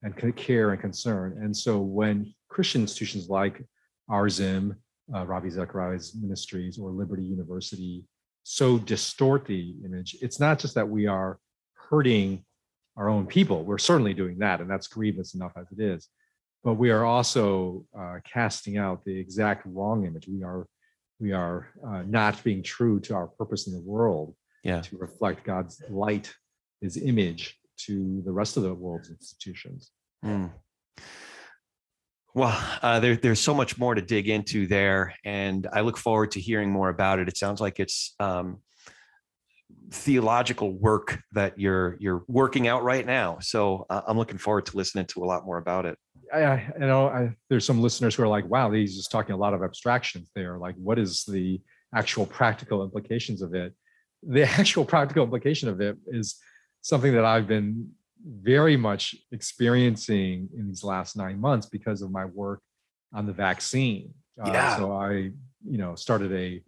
[0.02, 3.64] and care and concern and so when christian institutions like
[4.10, 4.76] RZIM,
[5.14, 8.04] uh, Ravi Zacharias Ministries, or Liberty University
[8.42, 10.16] so distort the image.
[10.20, 11.38] It's not just that we are
[11.74, 12.44] hurting
[12.96, 13.64] our own people.
[13.64, 16.08] We're certainly doing that, and that's grievous enough as it is.
[16.62, 20.28] But we are also uh, casting out the exact wrong image.
[20.28, 20.66] We are
[21.18, 24.34] we are uh, not being true to our purpose in the world
[24.64, 24.80] yeah.
[24.80, 26.34] to reflect God's light,
[26.80, 29.90] His image to the rest of the world's institutions.
[30.24, 30.50] Mm.
[32.34, 36.30] Well, uh, there, there's so much more to dig into there, and I look forward
[36.32, 37.28] to hearing more about it.
[37.28, 38.58] It sounds like it's um,
[39.90, 43.38] theological work that you're you're working out right now.
[43.40, 45.98] So uh, I'm looking forward to listening to a lot more about it.
[46.32, 49.34] I, I you know I, there's some listeners who are like, wow, he's just talking
[49.34, 50.58] a lot of abstractions there.
[50.58, 51.60] Like, what is the
[51.94, 53.74] actual practical implications of it?
[54.22, 56.36] The actual practical implication of it is
[56.82, 57.90] something that I've been
[58.26, 62.60] very much experiencing in these last nine months because of my work
[63.12, 64.12] on the vaccine.
[64.42, 64.72] Uh, yeah.
[64.72, 66.62] Uh, so I, you know, started a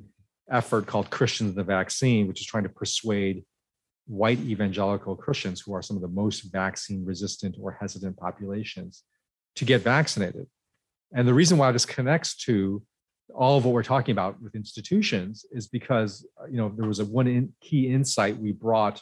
[0.50, 3.44] effort called Christians the Vaccine, which is trying to persuade
[4.06, 9.04] white evangelical Christians who are some of the most vaccine resistant or hesitant populations
[9.56, 10.46] to get vaccinated.
[11.14, 12.82] And the reason why this connects to
[13.34, 17.04] all of what we're talking about with institutions is because you know there was a
[17.04, 19.00] one in, key insight we brought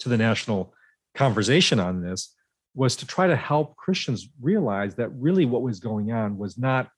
[0.00, 0.72] to the national
[1.18, 2.34] conversation on this
[2.74, 6.88] was to try to help Christians realize that really what was going on was not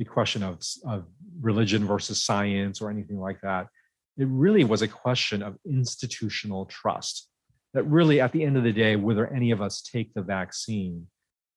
[0.00, 1.06] a question of, of
[1.40, 3.68] religion versus science or anything like that.
[4.16, 7.28] It really was a question of institutional trust.
[7.74, 11.06] That really, at the end of the day, whether any of us take the vaccine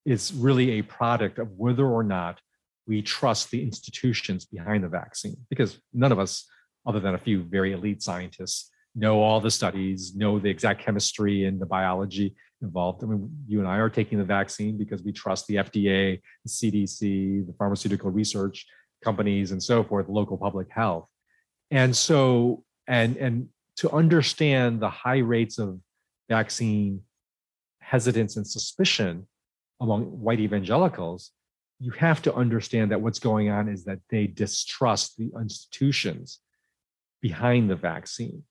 [0.05, 2.39] is really a product of whether or not
[2.85, 5.37] we trust the institutions behind the vaccine.
[5.49, 6.47] Because none of us,
[6.85, 11.45] other than a few very elite scientists, know all the studies, know the exact chemistry
[11.45, 13.03] and the biology involved.
[13.03, 16.49] I mean, you and I are taking the vaccine because we trust the FDA, the
[16.49, 18.65] CDC, the pharmaceutical research
[19.03, 21.07] companies, and so forth, local public health.
[21.69, 25.79] And so, and and to understand the high rates of
[26.29, 27.01] vaccine
[27.79, 29.27] hesitance and suspicion
[29.79, 31.31] among white evangelicals,
[31.79, 36.39] you have to understand that what's going on is that they distrust the institutions
[37.21, 38.43] behind the vaccine.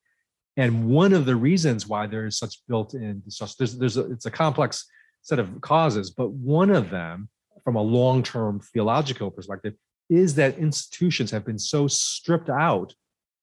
[0.61, 4.27] And one of the reasons why there is such built-in distrust, there's, there's a, it's
[4.27, 4.85] a complex
[5.23, 7.31] set of causes, but one of them,
[7.65, 9.73] from a long-term theological perspective,
[10.11, 12.93] is that institutions have been so stripped out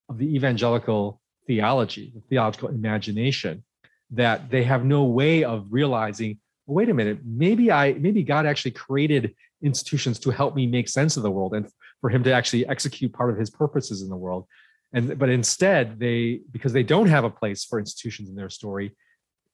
[0.08, 3.64] of the evangelical theology, the theological imagination,
[4.12, 8.46] that they have no way of realizing, well, wait a minute, maybe I, maybe God
[8.46, 11.68] actually created institutions to help me make sense of the world and
[12.00, 14.46] for him to actually execute part of his purposes in the world
[14.92, 18.96] and but instead they because they don't have a place for institutions in their story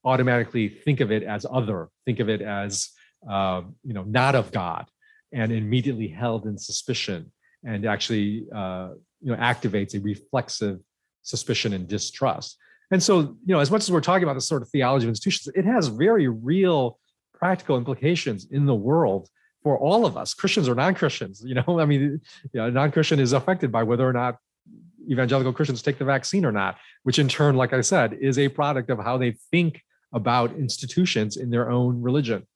[0.05, 2.91] automatically think of it as other think of it as
[3.29, 4.87] uh, you know not of god
[5.33, 7.31] and immediately held in suspicion
[7.65, 10.81] and actually uh, you know activates a reflexive
[11.23, 12.59] suspicion and distrust.
[12.91, 15.09] And so you know as much as we're talking about this sort of theology of
[15.09, 16.99] institutions it has very real
[17.33, 19.29] practical implications in the world
[19.63, 21.65] for all of us christians or non-christians you know?
[21.81, 22.21] I mean
[22.53, 24.37] you know, non-christian is affected by whether or not
[25.11, 28.49] evangelical Christians take the vaccine or not, which in turn, like I said, is a
[28.49, 29.83] product of how they think
[30.13, 32.47] about institutions in their own religion.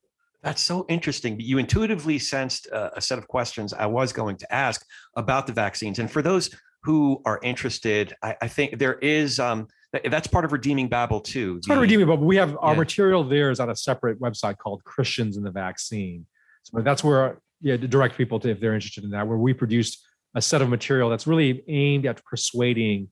[0.42, 1.38] That's so interesting.
[1.40, 4.84] You intuitively sensed uh, a set of questions I was going to ask
[5.16, 5.98] about the vaccines.
[5.98, 6.50] And for those
[6.84, 11.56] who are interested, I, I think there is um, that's part of Redeeming Babel too.
[11.58, 12.24] It's part of Redeeming Babel.
[12.24, 12.78] We have our yeah.
[12.78, 16.24] material there is on a separate website called Christians and the Vaccine.
[16.62, 19.52] So that's where yeah, to direct people to if they're interested in that, where we
[19.52, 23.08] produced a set of material that's really aimed at persuading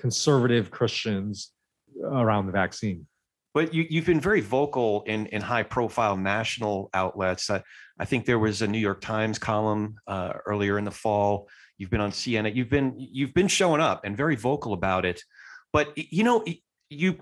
[0.00, 1.52] conservative Christians
[2.04, 3.06] around the vaccine.
[3.54, 7.50] But you, have been very vocal in, in high profile national outlets.
[7.50, 7.62] I,
[7.98, 11.48] I think there was a New York Times column uh, earlier in the fall.
[11.78, 12.54] You've been on CNN.
[12.54, 15.22] You've been you've been showing up and very vocal about it.
[15.72, 16.44] But you know,
[16.90, 17.18] you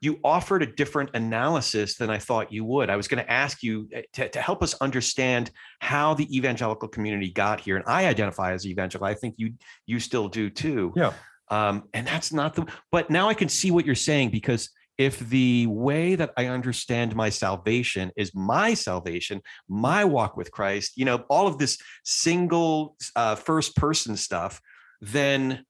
[0.00, 2.88] you offered a different analysis than I thought you would.
[2.88, 6.88] I was going to ask you eh, to, to help us understand how the evangelical
[6.88, 7.76] community got here.
[7.76, 9.06] And I identify as evangelical.
[9.06, 9.54] I think you
[9.86, 10.92] you still do too.
[10.96, 11.12] Yeah.
[11.48, 15.18] Um, and that's not the but now I can see what you're saying because if
[15.18, 21.06] the way that I understand my salvation is my salvation, my walk with Christ, you
[21.06, 24.60] know, all of this single uh, first person stuff,
[25.00, 25.64] then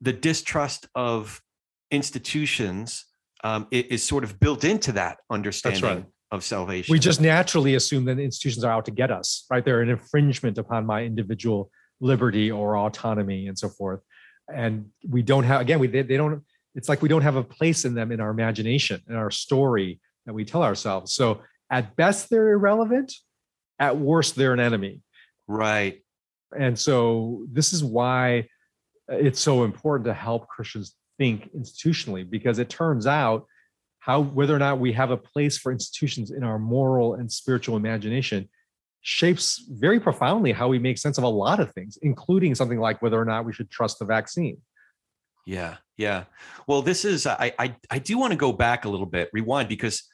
[0.00, 1.40] the distrust of
[1.90, 3.04] institutions
[3.44, 6.04] um, is sort of built into that understanding right.
[6.30, 6.92] of salvation.
[6.92, 9.64] We just naturally assume that institutions are out to get us, right?
[9.64, 11.70] They're an infringement upon my individual
[12.00, 14.00] liberty or autonomy and so forth.
[14.52, 16.42] And we don't have, again, we, they, they don't,
[16.74, 20.00] it's like we don't have a place in them in our imagination, in our story
[20.26, 21.12] that we tell ourselves.
[21.12, 23.12] So at best, they're irrelevant.
[23.78, 25.00] At worst, they're an enemy.
[25.46, 26.02] Right.
[26.58, 28.48] And so this is why
[29.08, 33.46] it's so important to help Christians think institutionally because it turns out
[33.98, 37.76] how whether or not we have a place for institutions in our moral and spiritual
[37.76, 38.48] imagination
[39.02, 43.02] shapes very profoundly how we make sense of a lot of things including something like
[43.02, 44.58] whether or not we should trust the vaccine.
[45.46, 46.24] Yeah yeah.
[46.66, 49.68] Well this is i i, I do want to go back a little bit rewind
[49.68, 50.04] because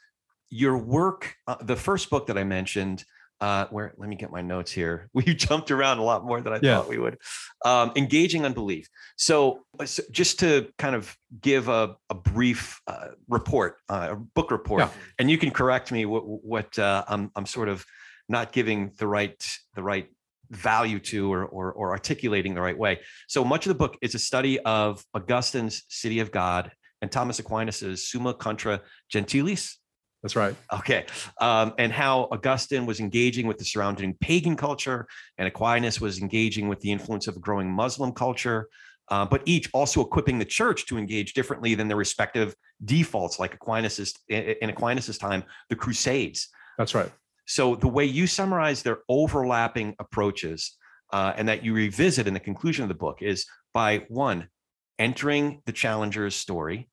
[0.50, 3.04] your work uh, the first book that i mentioned
[3.44, 5.10] uh, where let me get my notes here.
[5.14, 6.76] We jumped around a lot more than I Yeah.
[6.76, 7.18] thought we would.
[7.64, 8.88] Um, engaging unbelief.
[9.16, 14.50] So, so just to kind of give a, a brief uh, report, uh, a book
[14.50, 14.90] report, Yeah.
[15.18, 17.84] and you can correct me what, what uh, I'm, I'm sort of
[18.28, 19.38] not giving the right
[19.74, 20.08] the right
[20.50, 23.00] value to or, or or articulating the right way.
[23.28, 26.72] So much of the book is a study of Augustine's City of God
[27.02, 28.80] and Thomas Aquinas's Summa Contra
[29.10, 29.64] Gentiles.
[30.24, 30.56] That's right.
[30.72, 31.04] Okay.
[31.38, 35.06] Um, and how Augustine was engaging with the surrounding pagan culture,
[35.36, 38.70] and Aquinas was engaging with the influence of a growing Muslim culture,
[39.10, 42.56] uh, but each also equipping the church to engage differently than their respective
[42.86, 46.48] defaults, like Aquinas's in Aquinas's time, the Crusades.
[46.78, 47.12] That's right.
[47.44, 50.78] So the way you summarize their overlapping approaches
[51.12, 53.44] uh, and that you revisit in the conclusion of the book is
[53.74, 54.48] by one,
[54.98, 56.88] entering the challenger's story,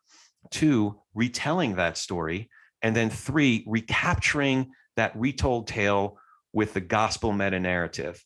[0.49, 2.49] two, retelling that story,
[2.81, 6.17] and then three, recapturing that retold tale
[6.53, 8.23] with the gospel meta narrative.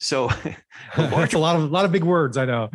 [0.00, 0.30] So,
[0.98, 2.36] larger a lot of a lot of big words.
[2.36, 2.68] I know.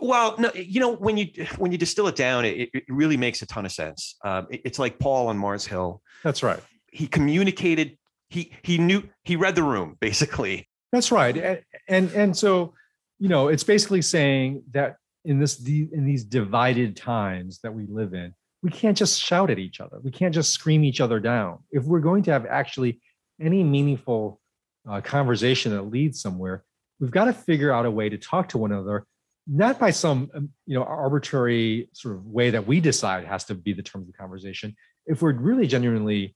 [0.00, 1.26] well, no, you know, when you
[1.58, 4.16] when you distill it down, it, it really makes a ton of sense.
[4.24, 6.02] Um, it- it's like Paul on Mars Hill.
[6.24, 6.60] That's right.
[6.90, 7.98] He communicated.
[8.30, 9.02] He he knew.
[9.24, 10.68] He read the room basically.
[10.92, 11.36] That's right.
[11.36, 12.74] And and, and so,
[13.18, 18.14] you know, it's basically saying that in this in these divided times that we live
[18.14, 19.98] in, we can't just shout at each other.
[20.02, 21.58] We can't just scream each other down.
[21.70, 23.00] If we're going to have actually
[23.40, 24.40] any meaningful
[24.88, 26.64] uh, conversation that leads somewhere,
[26.98, 29.06] we've got to figure out a way to talk to one another,
[29.46, 33.54] not by some um, you know arbitrary sort of way that we decide has to
[33.54, 34.74] be the terms of the conversation.
[35.06, 36.34] If we're really genuinely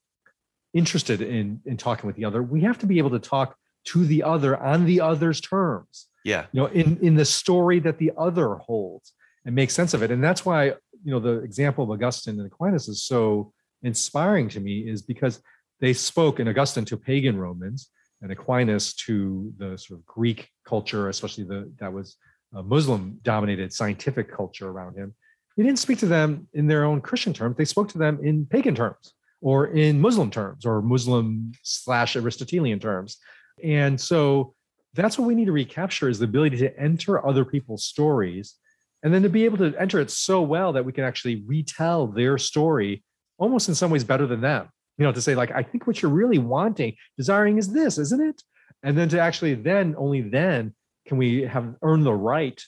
[0.74, 4.04] interested in in talking with the other, we have to be able to talk to
[4.06, 6.46] the other on the other's terms Yeah.
[6.52, 9.12] you know in in the story that the other holds
[9.44, 10.74] and make sense of it and that's why
[11.04, 15.40] you know the example of augustine and aquinas is so inspiring to me is because
[15.80, 17.90] they spoke in augustine to pagan romans
[18.20, 22.16] and aquinas to the sort of greek culture especially the that was
[22.54, 25.14] a muslim dominated scientific culture around him.
[25.56, 27.56] He didn't speak to them in their own christian terms.
[27.56, 32.78] They spoke to them in pagan terms or in muslim terms or muslim slash aristotelian
[32.78, 33.18] terms.
[33.62, 34.54] And so
[34.94, 38.56] that's what we need to recapture is the ability to enter other people's stories
[39.02, 42.06] and then to be able to enter it so well that we can actually retell
[42.06, 43.02] their story
[43.38, 44.68] almost in some ways better than them.
[44.98, 48.20] You know to say like i think what you're really wanting desiring is this isn't
[48.20, 48.42] it?
[48.82, 50.74] And then to actually then only then
[51.06, 52.60] can we have earned the right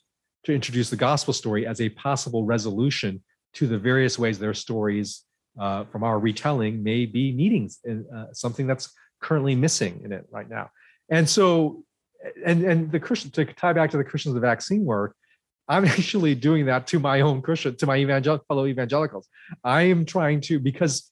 [0.44, 3.22] to introduce the gospel story as a possible resolution
[3.54, 5.22] to the various ways their stories
[5.58, 10.50] uh, from our retelling may be needing uh, something that's currently missing in it right
[10.50, 10.68] now.
[11.08, 11.84] And so
[12.44, 15.16] and and the christian to tie back to the christians of the vaccine work
[15.68, 19.28] i'm actually doing that to my own christian to my evangel- fellow evangelicals.
[19.62, 21.10] I am trying to because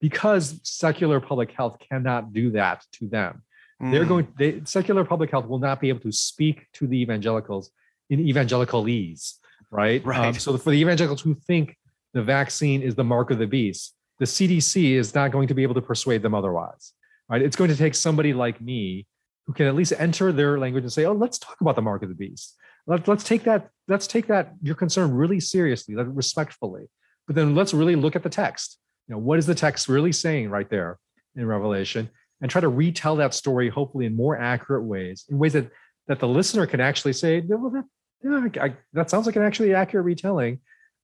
[0.00, 3.42] because secular public health cannot do that to them.
[3.80, 4.08] They're Mm.
[4.08, 7.70] going they, secular public health will not be able to speak to the evangelicals
[8.10, 9.34] in evangelicalese
[9.70, 10.04] right?
[10.04, 10.28] Right.
[10.28, 11.76] Um, so for the evangelicals who think
[12.12, 15.62] the vaccine is the mark of the beast the cdc is not going to be
[15.62, 16.92] able to persuade them otherwise
[17.28, 17.40] right?
[17.42, 19.06] It's going to take somebody like me
[19.46, 22.02] who can at least enter their language and say oh let's talk about the mark
[22.02, 22.56] of the beast
[22.90, 26.86] Let, let's take that let's take that your concern really seriously like, respectfully.
[27.26, 28.78] But then let's really look at the text.
[29.06, 30.98] You know what is the text really saying right there
[31.36, 32.10] in revelation?
[32.40, 35.70] And try to retell that story hopefully in more accurate ways in ways that
[36.08, 37.84] that the listener can actually say well that
[38.24, 40.58] yeah, I, that sounds like an actually accurate retelling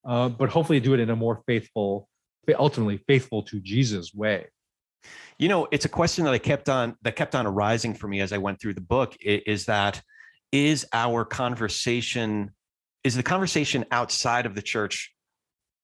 [0.04, 2.08] uh, but hopefully do it in a more faithful
[2.58, 4.46] ultimately faithful to jesus way.
[5.38, 8.20] You know, it's a question that I kept on that kept on arising for me
[8.20, 9.16] as I went through the book.
[9.20, 10.02] Is that
[10.56, 12.50] is our conversation
[13.04, 15.12] is the conversation outside of the church?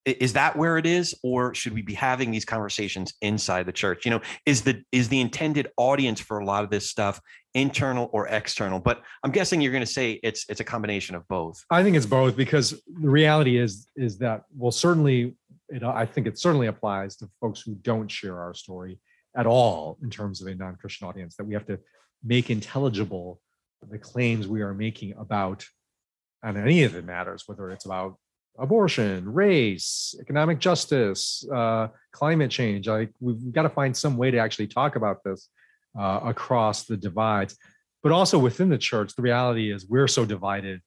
[0.05, 4.03] Is that where it is, or should we be having these conversations inside the church?
[4.03, 7.21] You know, is the is the intended audience for a lot of this stuff
[7.53, 8.79] internal or external?
[8.79, 11.63] But I'm guessing you're going to say it's it's a combination of both.
[11.69, 12.71] I think it's both because
[13.01, 15.35] the reality is is that well certainly
[15.69, 18.99] it, I think it certainly applies to folks who don't share our story
[19.37, 21.79] at all in terms of a non-Christian audience that we have to
[22.23, 23.39] make intelligible
[23.89, 25.65] the claims we are making about
[26.43, 28.15] on any of it matters whether it's about
[28.59, 34.37] abortion race economic justice uh, climate change like we've got to find some way to
[34.37, 35.49] actually talk about this
[35.99, 37.57] uh, across the divides
[38.01, 40.81] but also within the church the reality is we're so divided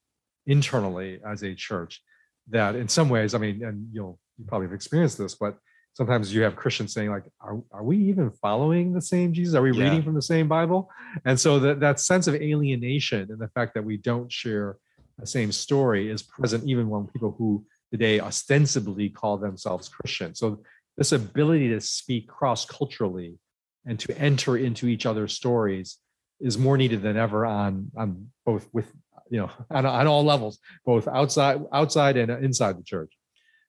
[0.47, 2.03] internally as a church
[2.49, 5.57] that in some ways i mean and you'll you probably have experienced this but
[5.97, 9.55] sometimes you have christians saying like are, are we even following the same jesus?
[9.55, 9.85] Are we Yeah.
[9.85, 10.91] reading from the same bible?
[11.25, 14.77] And so that that sense of alienation and the fact that we don't share
[15.19, 20.35] the same story is present even among people who today ostensibly call themselves christian.
[20.35, 20.63] So
[20.99, 23.39] this ability to speak cross culturally
[23.87, 25.99] and to enter into each other's stories
[26.41, 28.93] is more needed than ever on on both with
[29.31, 33.16] you know on, on all levels both outside outside and inside the church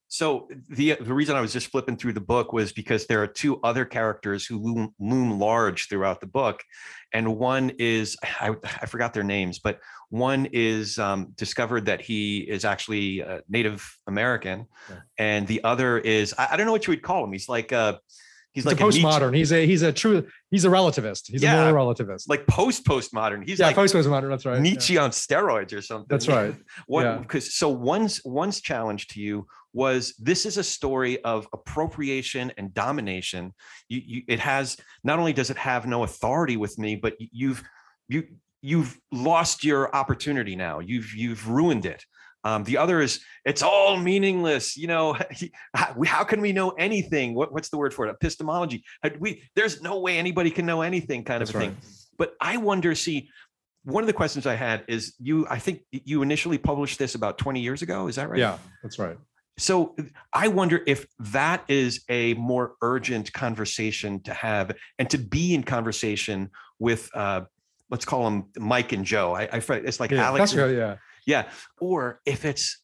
[0.09, 3.27] so the the reason I was just flipping through the book was because there are
[3.27, 6.63] two other characters who loom, loom large throughout the book,
[7.13, 9.79] and one is I, I forgot their names, but
[10.09, 14.95] one is um, discovered that he is actually Native American, yeah.
[15.17, 17.33] and the other is I, I, don't know what you would call him.
[17.33, 17.99] He's like a
[18.53, 19.35] he's, like a postmodern.
[19.35, 21.29] he's a he's a true he's a relativist.
[21.29, 22.29] He's yeah, a moral relativist.
[22.29, 23.47] Like post postmodern.
[23.47, 24.29] He's yeah, like post postmodern.
[24.29, 24.61] That's right.
[24.61, 25.03] Nietzsche yeah.
[25.03, 26.07] on steroids or something.
[26.09, 26.55] That's right.
[26.87, 29.47] what because so one's one's challenge to you
[29.77, 33.53] was this is a story of appropriation and domination.
[33.87, 37.63] You, you it has not only does it have no authority with me, but you've
[38.09, 38.23] you
[38.61, 40.79] you've lost your opportunity now.
[40.79, 42.03] You've you've ruined it.
[42.43, 44.75] Um, the other is it's all meaningless.
[44.75, 45.15] You know,
[45.75, 47.35] how can we know anything?
[47.35, 48.09] What, what's the word for it?
[48.09, 48.83] Epistemology.
[49.19, 51.77] We there's no way anybody can know anything, kind That's of thing.
[52.17, 52.95] But I wonder.
[52.95, 53.29] See,
[53.83, 55.45] one of the questions I had is you.
[55.47, 58.07] I think you initially published this about 20 years ago.
[58.07, 58.39] Is that right?
[58.39, 59.17] Yeah, that's right.
[59.57, 59.95] So
[60.33, 65.63] I wonder if that is a more urgent conversation to have and to be in
[65.63, 67.09] conversation with.
[67.13, 67.41] Uh,
[67.89, 69.33] let's call them Mike and Joe.
[69.33, 70.53] I, I it's like yeah, Alex.
[70.53, 70.97] Right, yeah
[71.27, 71.49] yeah.
[71.79, 72.81] Or if it's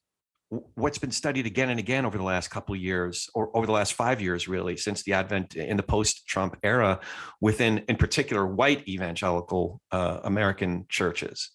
[0.76, 3.72] what's been studied again and again over the last couple of years or over the
[3.72, 7.00] last five years really since the advent in the post-trump era
[7.42, 11.50] within in particular white evangelical uh, american churches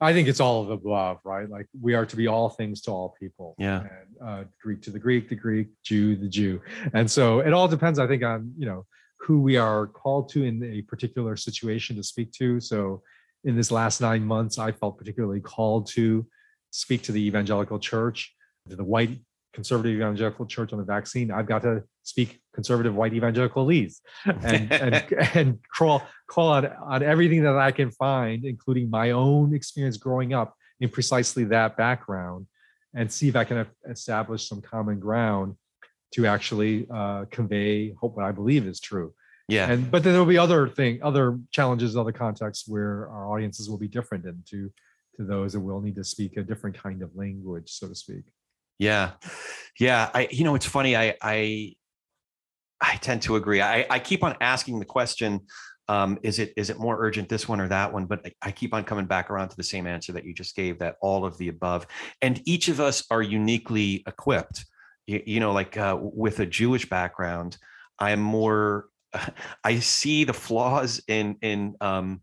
[0.00, 1.48] i think it's all of the above right?
[1.48, 3.54] Like we are to be all things to all people.
[3.58, 3.80] Yeah.
[3.80, 6.60] And uh, greek to the greek the greek jew the jew.
[6.94, 8.86] And so it all depends i think on you know
[9.20, 12.58] who we are called to in a particular situation to speak to.
[12.60, 13.02] So
[13.44, 16.26] in this last nine months, I felt particularly called to
[16.70, 18.34] speak to the evangelical church,
[18.68, 19.20] to the white
[19.52, 21.30] conservative evangelical church on the vaccine.
[21.30, 24.94] I've got to speak conservative white evangelical leads and and
[25.34, 30.32] and crawl call on, on everything that I can find, including my own experience growing
[30.32, 32.46] up in precisely that background,
[32.94, 35.56] and see if I can establish some common ground
[36.14, 39.14] to actually uh, convey hope what I believe is true.
[39.48, 39.70] Yeah.
[39.70, 43.78] And but then there'll be other thing, other challenges, other contexts where our audiences will
[43.78, 44.70] be different and to
[45.16, 48.24] to those that will need to speak a different kind of language, so to speak.
[48.78, 49.12] Yeah.
[49.78, 50.10] Yeah.
[50.14, 50.96] I you know it's funny.
[50.96, 51.74] I I
[52.80, 53.60] I tend to agree.
[53.60, 55.40] I, I keep on asking the question,
[55.88, 58.06] um, is it is it more urgent this one or that one?
[58.06, 60.54] But I, I keep on coming back around to the same answer that you just
[60.54, 61.86] gave, that all of the above.
[62.22, 64.64] And each of us are uniquely equipped.
[65.06, 67.58] You, you know, like uh, with a Jewish background,
[67.98, 68.86] I'm more
[69.64, 72.22] I see the flaws in in um,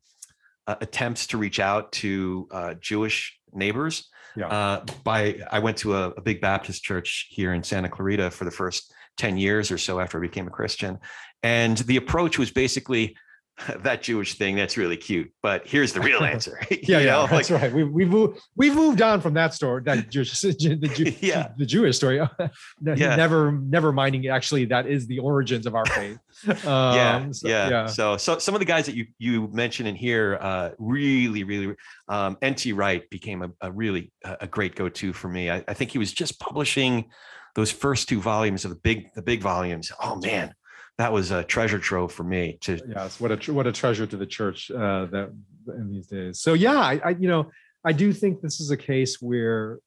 [0.65, 4.09] uh, attempts to reach out to uh, Jewish neighbors.
[4.35, 4.47] Yeah.
[4.47, 8.45] Uh, by I went to a, a, big Baptist church here in Santa Clarita for
[8.45, 10.99] the first ten years or so after I became a Christian,
[11.43, 13.15] and the approach was basically
[13.79, 15.31] that Jewish thing, that's really cute.
[15.41, 16.59] But here's the real answer.
[16.69, 17.27] yeah, yeah, know?
[17.27, 17.73] that's like, right.
[17.73, 21.49] We, we've moved, we've moved on from that story, that Jewish, the, Jew, yeah.
[21.57, 22.17] the Jewish story.
[22.17, 23.15] yeah.
[23.15, 24.27] Never, never minding.
[24.27, 26.19] Actually, that is the origins of our faith.
[26.47, 27.85] Um, yeah, so, yeah, yeah.
[27.87, 31.75] So, so some of the guys that you you mentioned in here, uh, really, really,
[32.07, 32.73] um, N.T.
[32.73, 35.49] Wright became a, a really a great go-to for me.
[35.49, 37.09] I, I think he was just publishing
[37.57, 39.91] those first two volumes of the big the big volumes.
[40.01, 40.53] Oh man
[40.97, 44.17] that was a treasure trove for me to yes what a what a treasure to
[44.17, 45.31] the church uh that
[45.67, 47.51] in these days so yeah I, I you know
[47.85, 49.79] i do think this is a case where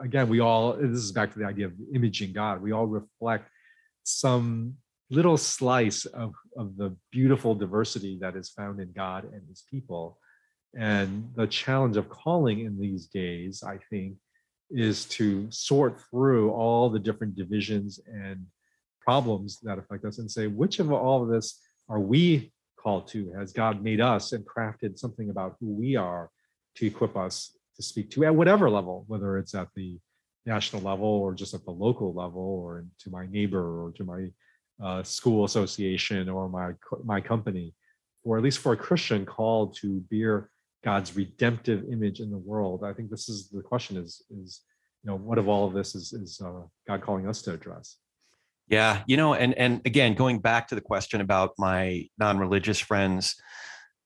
[0.00, 3.48] again we all this is back to the idea of imaging god we all reflect
[4.02, 4.74] some
[5.10, 10.18] little slice of of the beautiful diversity that is found in god and his people
[10.76, 14.16] and the challenge of calling in these days i think
[14.70, 18.44] is to sort through all the different divisions and
[19.00, 23.32] problems that affect us and say, which of all of this are we called to?
[23.38, 26.30] Has God made us and crafted something about who we are
[26.76, 29.98] to equip us to speak to at whatever level, whether it's at the
[30.46, 34.26] national level or just at the local level or to my neighbor or to my
[34.82, 36.72] uh, school association or my
[37.04, 37.74] my company,
[38.24, 40.50] or at least for a Christian called to bear
[40.86, 42.84] God's redemptive image in the world.
[42.84, 44.60] I think this is the question: is is
[45.02, 47.96] you know what of all of this is is uh, God calling us to address?
[48.68, 53.34] Yeah, you know, and and again, going back to the question about my non-religious friends,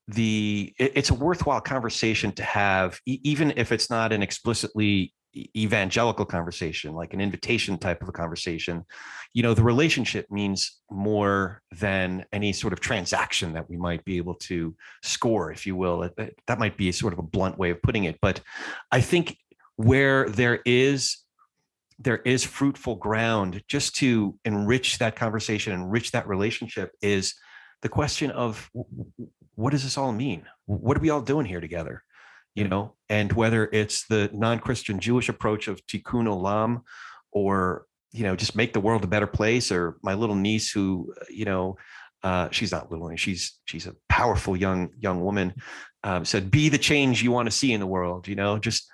[0.08, 5.12] the it, it's a worthwhile conversation to have, e- even if it's not an explicitly
[5.34, 8.84] evangelical conversation, like an invitation type of a conversation.
[9.32, 14.16] You know, the relationship means more than any sort of transaction that we might be
[14.16, 16.08] able to score, if you will.
[16.46, 18.40] That, might be sort of a blunt way of putting it, but
[18.90, 19.38] I think
[19.76, 21.18] where there is
[22.02, 27.34] there is fruitful ground just to enrich that conversation, enrich that relationship is
[27.82, 28.70] the question of
[29.54, 30.46] what does this all mean?
[30.64, 32.02] What are we all doing here together?
[32.54, 36.82] You know, and whether it's the non-Christian Jewish approach of tikkun olam,
[37.30, 41.14] or you know, just make the world a better place, or my little niece who,
[41.28, 41.76] you know,
[42.22, 45.54] uh, she's not little, she's she's a powerful young young woman,
[46.04, 48.86] um, said, "Be the change you want to see in the world." You know, just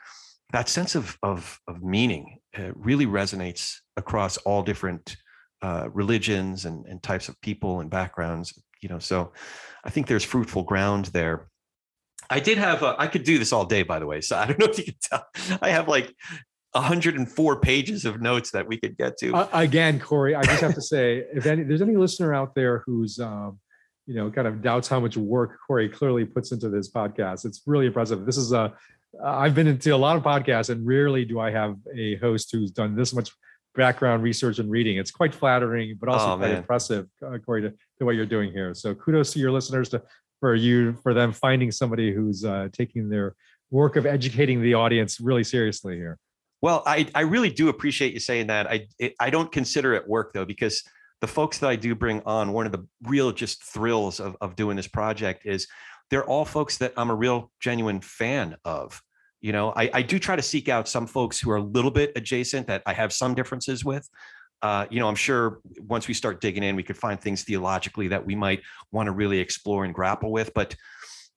[0.52, 5.16] that sense of of of meaning uh, really resonates across all different
[5.62, 8.52] uh, religions and, and types of people and backgrounds.
[8.82, 9.32] You know, so
[9.84, 11.48] I think there's fruitful ground there.
[12.30, 14.20] I did have a, I could do this all day, by the way.
[14.20, 15.26] So I don't know if you can tell.
[15.62, 16.14] I have like
[16.72, 19.34] 104 pages of notes that we could get to.
[19.34, 22.82] Uh, again, Corey, I just have to say, if any, there's any listener out there
[22.86, 23.58] who's, um,
[24.06, 27.62] you know, kind of doubts how much work Corey clearly puts into this podcast, it's
[27.66, 28.24] really impressive.
[28.26, 28.72] This is a,
[29.24, 32.70] I've been into a lot of podcasts, and rarely do I have a host who's
[32.70, 33.30] done this much
[33.74, 34.98] background research and reading.
[34.98, 36.56] It's quite flattering, but also Oh, quite man.
[36.58, 38.74] impressive, uh, Corey, to, to what you're doing here.
[38.74, 40.02] So kudos to your listeners to
[40.40, 43.34] for you for them finding somebody who's uh, taking their
[43.70, 46.18] work of educating the audience really seriously here.
[46.62, 48.66] Well, I, I really do appreciate you saying that.
[48.66, 50.82] I it, I don't consider it work though, because
[51.20, 54.56] the folks that I do bring on, one of the real just thrills of, of
[54.56, 55.66] doing this project is
[56.10, 59.00] they're all folks that I'm a real genuine fan of.
[59.40, 61.90] You know, I, I do try to seek out some folks who are a little
[61.90, 64.08] bit adjacent that I have some differences with.
[64.62, 68.08] Uh, you know, I'm sure once we start digging in, we could find things theologically
[68.08, 70.52] that we might want to really explore and grapple with.
[70.54, 70.74] But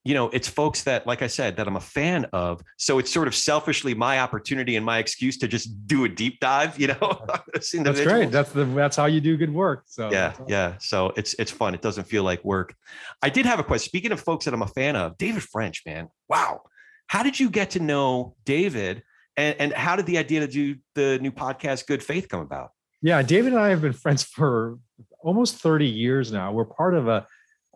[0.06, 2.62] you know, it's folks that, like I said, that I'm a fan of.
[2.78, 6.40] So it's sort of selfishly my opportunity and my excuse to just do a deep
[6.40, 7.26] dive, you know.
[7.54, 8.32] That's great.
[8.32, 9.84] That's the that's how you do good work.
[9.88, 10.46] So yeah, awesome.
[10.48, 10.78] yeah.
[10.80, 11.76] So it's it's fun.
[11.76, 12.76] It doesn't feel like work.
[13.22, 13.90] I did have a question.
[13.90, 16.08] Speaking of folks that I'm a fan of, David French, man.
[16.30, 16.62] Wow.
[17.08, 19.04] How did you get to know David?
[19.36, 22.72] And, and how did the idea to do the new podcast Good Faith come about?
[23.02, 24.78] Yeah, David and I have been friends for
[25.22, 26.52] almost 30 years now.
[26.52, 27.26] We're part of a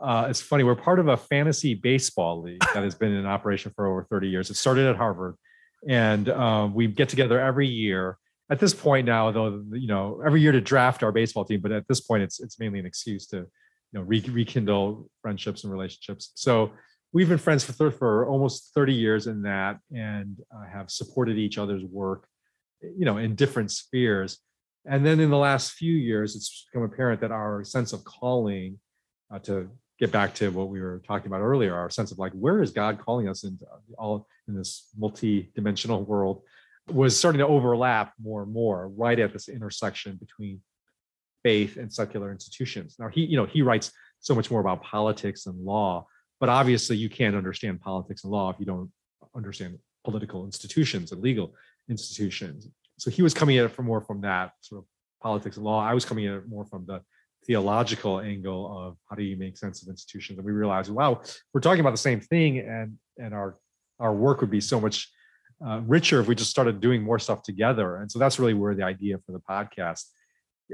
[0.02, 3.72] uh, it's funny, we're part of a fantasy baseball league that has been in operation
[3.76, 4.50] for over 30 years.
[4.50, 5.36] It started at Harvard,
[5.88, 8.18] and um, we get together every year.
[8.50, 11.72] At this point now, though, you know, every year to draft our baseball team, but
[11.72, 13.46] at this point, it's it's mainly an excuse to, you
[13.94, 16.32] know, re- rekindle friendships and relationships.
[16.36, 16.72] So
[17.14, 21.58] we've been friends for for almost 30 years in that, and uh, have supported each
[21.58, 22.28] other's work,
[22.82, 24.40] you know, in different spheres.
[24.86, 28.80] And then in the last few years, it's become apparent that our sense of calling,
[29.34, 29.70] uh, to
[30.00, 32.72] get back to what we were talking about earlier, our sense of like, where is
[32.72, 33.66] God calling us into
[33.98, 36.42] all in this multi-dimensional world,
[36.92, 40.60] was starting to overlap more and more right at this intersection between
[41.44, 42.96] faith and secular institutions.
[43.00, 46.08] Now he, you know, he writes so much more about politics and law,
[46.40, 48.92] but obviously you can't understand politics and law if you don't
[49.36, 51.54] understand political institutions and legal
[51.90, 52.68] institutions.
[53.04, 54.86] So he was coming at it from more from that sort of
[55.22, 55.84] politics and law.
[55.84, 57.02] I was coming at it more from the
[57.46, 60.40] theological angle of how do you make sense of institutions.
[60.40, 61.22] And we realized, wow,
[61.54, 63.58] we're talking about the same thing, and and our
[64.00, 65.12] our work would be so much
[65.68, 67.98] uh, richer if we just started doing more stuff together.
[67.98, 70.06] And so that's really where the idea for the podcast,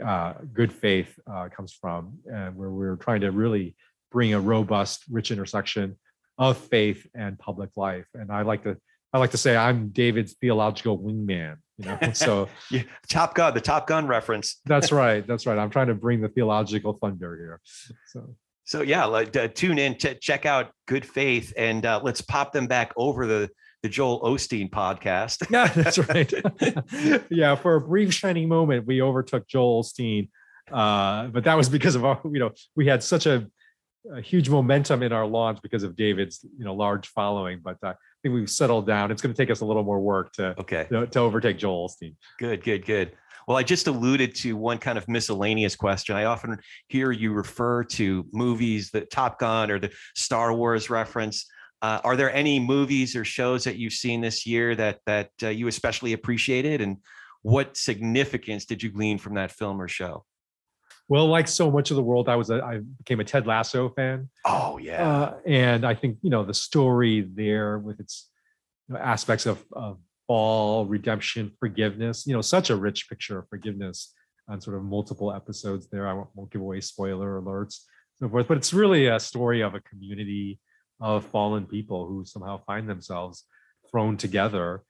[0.06, 3.76] uh, Good Faith, uh, comes from, and where we're trying to really
[4.12, 5.98] bring a robust, rich intersection
[6.38, 8.06] of faith and public life.
[8.14, 8.78] And I like to
[9.14, 11.56] I like to say I'm David's theological wingman.
[11.80, 14.60] You know, so Yeah, Top Gun, the Top Gun reference.
[14.66, 15.26] that's right.
[15.26, 15.58] That's right.
[15.58, 17.62] I'm trying to bring the theological thunder here.
[18.08, 22.22] So So yeah, like uh, tune in, to check out Good Faith, and uh, let's
[22.22, 23.50] pop them back over the
[23.82, 25.50] the Joel Osteen podcast.
[25.50, 27.26] yeah, that's right.
[27.32, 30.28] yeah, for a brief shining moment, we overtook Joel Osteen,
[30.72, 33.48] uh, but that was because of our, you know, we had such a,
[34.14, 37.62] a huge momentum in our launch because of David's, you know, large following.
[37.64, 39.12] But uh, think we've settled down.
[39.12, 40.88] It's going to take us a little more work to Okay.
[40.92, 42.16] to, to overtake Joel Osteen.
[42.38, 43.12] Good, good, good.
[43.48, 46.16] Well, I just alluded to one kind of miscellaneous question.
[46.16, 51.48] I often hear you refer to movies, the Top Gun or the Star Wars reference.
[51.82, 55.48] Uh, are there any movies or shows that you've seen this year that that uh,
[55.48, 56.98] you especially appreciated, and
[57.42, 60.26] what significance did you glean from that film or show?
[61.10, 63.90] Well, like so much of the world, I was a, I became a Ted Lasso
[63.90, 64.30] fan.
[64.46, 68.30] Oh yeah, Uh, and I think you know the story there with its
[68.88, 69.98] you know, aspects of, of
[70.28, 72.28] fall, redemption, forgiveness.
[72.28, 74.14] You know, such a rich picture of forgiveness
[74.48, 75.88] on sort of multiple episodes.
[75.90, 77.80] There, I won't, won't give away spoiler alerts,
[78.18, 78.48] so forth.
[78.48, 80.60] But it's really a story of a community
[81.02, 83.46] of fallen people who somehow find themselves
[83.90, 84.84] thrown together,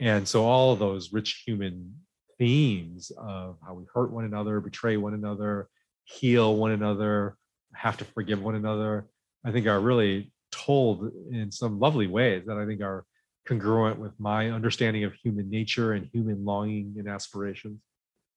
[0.00, 1.96] and so all of those rich human
[2.38, 5.68] themes of how we hurt one another, betray one another,
[6.04, 7.36] heal one another,
[7.74, 9.06] have to forgive one another
[9.46, 13.04] I think are really told in some lovely ways that I think are
[13.46, 17.80] congruent with my understanding of human nature and human longing and aspirations.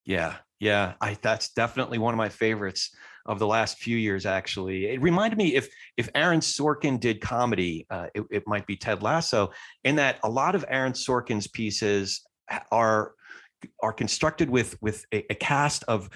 [0.05, 2.95] yeah, Yeah, I that's definitely one of my favorites
[3.25, 4.27] of the last few years.
[4.27, 8.75] Actually, it reminded me if if Aaron Sorkin did comedy, uh, it, it might be
[8.75, 9.49] Ted Lasso.
[9.83, 12.21] In that, a lot of Aaron Sorkin's pieces
[12.71, 13.13] are
[13.81, 16.09] are constructed with with a, a cast of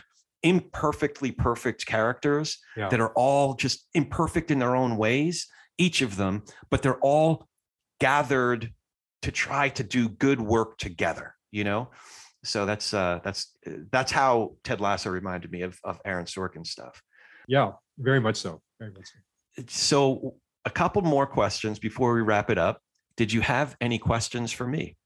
[0.44, 2.90] imperfectly perfect characters Yeah.
[2.90, 7.48] that are all just imperfect in their own ways, each of them, but they're all
[8.00, 8.72] gathered
[9.22, 11.90] to try to do good work together, you know?
[12.44, 13.56] So that's uh that's
[13.92, 17.02] that's how Ted Lasso reminded me of of Aaron Sorkin stuff.
[17.48, 18.62] Yeah, very much so.
[18.80, 19.64] Very much so.
[19.70, 20.36] So
[20.66, 22.82] a couple more questions before we wrap it up.
[23.16, 24.98] Did you have any questions for me?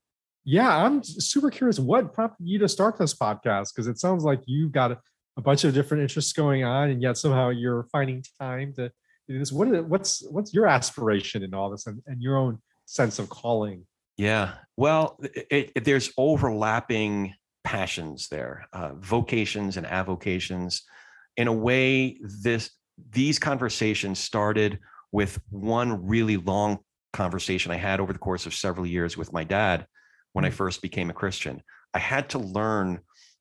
[0.50, 4.40] Yeah, I'm super curious what prompted you to start this podcast because it sounds like
[4.46, 8.72] you've got a, bunch of different interests going on, and yet somehow you're finding time
[8.78, 8.90] to
[9.28, 9.52] do this.
[9.52, 13.28] What is, what's what's your aspiration in all this, and, and your own sense of
[13.28, 13.86] calling?
[14.16, 14.54] Yeah.
[14.78, 17.34] Well, it, it- there's overlapping
[17.66, 20.84] passions there, uh, vocations and avocations.
[21.36, 22.72] In a way, this
[23.12, 24.80] these conversations started
[25.12, 26.80] with one really long
[27.12, 29.86] conversation I had over the course of several years with my dad
[30.34, 31.62] when I first became a Christian.
[31.94, 33.00] I had to learn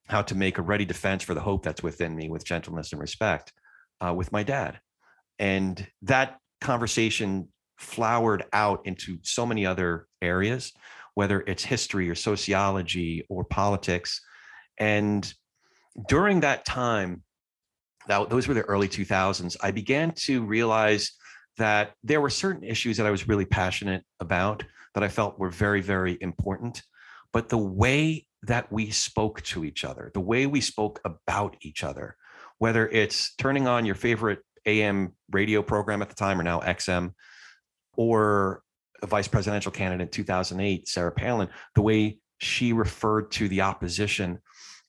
[0.09, 3.01] how to make a ready defense for the hope that's within me with gentleness and
[3.01, 3.53] respect
[4.01, 4.79] uh, with my dad.
[5.39, 10.73] And that conversation flowered out into so many other areas,
[11.15, 14.21] whether it's history or sociology or politics.
[14.79, 15.31] And
[16.09, 17.23] during that time,
[18.09, 21.13] that, those were the early 2000s, I began to realize
[21.59, 24.63] that there were certain issues that I was really passionate about
[24.97, 26.83] that I felt were very, very important.
[27.31, 31.85] But the way that we spoke to each other, the way we spoke about each
[31.85, 32.17] other,
[32.57, 37.13] whether it's turning on your favorite AM radio program at the time or now XM,
[37.99, 38.63] or
[39.03, 44.39] a vice presidential candidate in 2008, Sarah Palin, the way she referred to the opposition,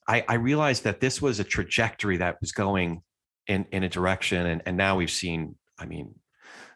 [0.07, 3.01] I, I realized that this was a trajectory that was going
[3.47, 4.47] in, in a direction.
[4.47, 6.15] And, and now we've seen, I mean,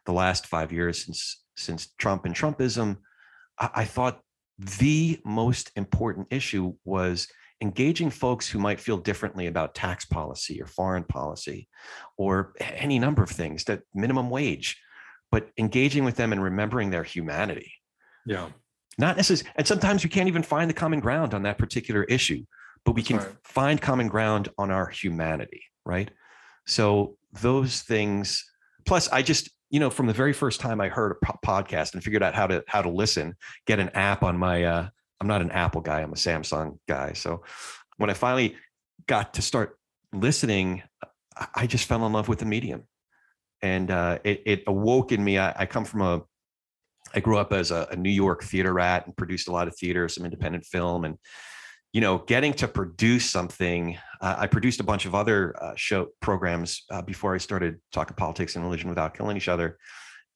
[0.06, 2.98] the last five years since since Trump and Trumpism,
[3.60, 4.22] I, I thought
[4.58, 7.28] the most important issue was
[7.62, 11.68] engaging folks who might feel differently about tax policy or foreign policy
[12.18, 14.80] or any number of things that minimum wage
[15.32, 17.72] but engaging with them and remembering their humanity.
[18.26, 18.50] Yeah,
[18.98, 22.44] not necessarily and sometimes we can't even find the common ground on that particular issue
[22.84, 23.30] but we can right.
[23.44, 26.12] find common ground on our humanity right?
[26.68, 28.46] So those things
[28.86, 31.94] plus i just you know from the very first time i heard a po- podcast
[31.94, 34.88] and figured out how to how to listen get an app on my uh
[35.20, 37.14] i'm not an apple guy i'm a samsung guy.
[37.14, 37.44] So
[37.98, 38.56] when i finally
[39.08, 39.78] got to start
[40.14, 40.84] listening
[41.38, 42.84] i I just fell in love with the medium.
[43.62, 45.38] And uh it, it awoke in me.
[45.38, 46.22] I, I come from a
[47.14, 49.76] I grew up as a, a New York theater rat and produced a lot of
[49.76, 51.18] theater, some independent film, and
[51.94, 53.98] you know, getting to produce something.
[54.22, 58.16] Uh, I produced a bunch of other uh, show programs uh, before I started talking
[58.16, 59.78] politics and religion without killing each other,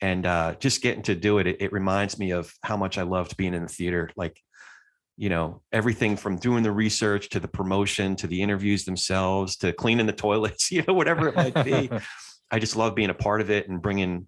[0.02, 1.62] and uh, just getting to do it, it.
[1.62, 4.10] It reminds me of how much I loved being in the theater.
[4.18, 4.40] Like,
[5.18, 9.72] you know, everything from doing the research to the promotion to the interviews themselves to
[9.72, 11.90] cleaning the toilets, you know, whatever it might be.
[12.52, 14.28] I just love being a part of it and bringing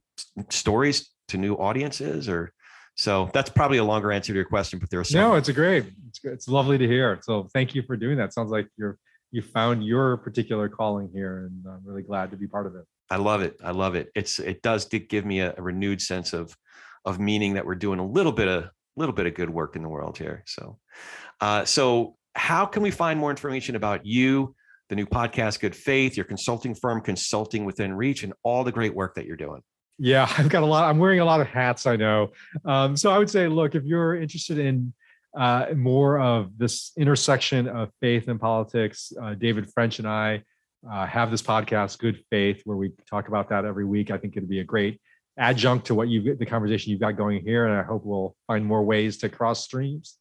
[0.49, 2.28] stories to new audiences.
[2.28, 2.51] Or
[2.98, 5.22] so that's probably a longer answer to your question, but there are some.
[5.22, 5.86] no, it's a great.
[6.08, 6.20] It's.
[6.24, 7.20] It's lovely to hear.
[7.22, 8.34] So thank you for doing that.
[8.34, 8.98] Sounds like you're
[9.32, 12.86] you found your particular calling here, and I'm really glad to be part of it.
[13.10, 13.56] I love it.
[13.64, 14.10] I love it.
[14.16, 16.56] It's it does give me a, a renewed sense of
[17.06, 19.84] of meaning that we're doing a little bit of little bit of good work in
[19.84, 20.43] the world here.
[20.48, 20.80] So,
[21.39, 24.56] uh, so how can we find more information about you,
[24.89, 28.95] the new podcast, Good Faith, your consulting firm, Consulting Within Reach, and all the great
[28.95, 29.62] work that you're doing?
[30.00, 30.86] Yeah, I've got a lot.
[30.86, 31.86] I'm wearing a lot of hats.
[31.86, 32.32] I know.
[32.66, 34.93] Um, so I would say, look, if you're interested in
[35.36, 40.43] uh, more of this intersection of faith and politics, uh, David French and I
[40.89, 44.12] uh, have this podcast, Good Faith, where we talk about that every week.
[44.12, 45.02] I think it'd be a great
[45.38, 48.66] adjunct to what you the conversation you've got going here, and I hope we'll find
[48.66, 50.18] more ways to cross streams.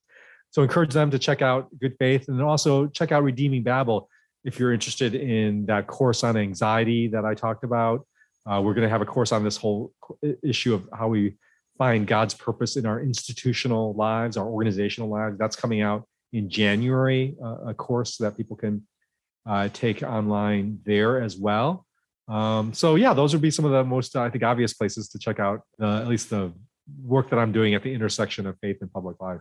[0.51, 4.09] So encourage them to check out Good Faith, and also check out Redeeming Babel
[4.45, 8.07] if you're interested in that course on anxiety that I talked about.
[8.47, 9.93] Uh, we're going to have a course on this whole
[10.43, 11.37] issue of how we
[11.79, 15.37] find God's purpose in our institutional lives, our organizational lives.
[15.39, 18.87] That's coming out in January, uh, a course that people can
[19.49, 21.87] uh, take online there as well.
[22.29, 25.09] Um, so yeah, those would be some of the most, uh, I think, obvious places
[25.11, 26.53] to check out uh, at least the
[27.03, 29.41] work that I'm doing at the intersection of faith and public life.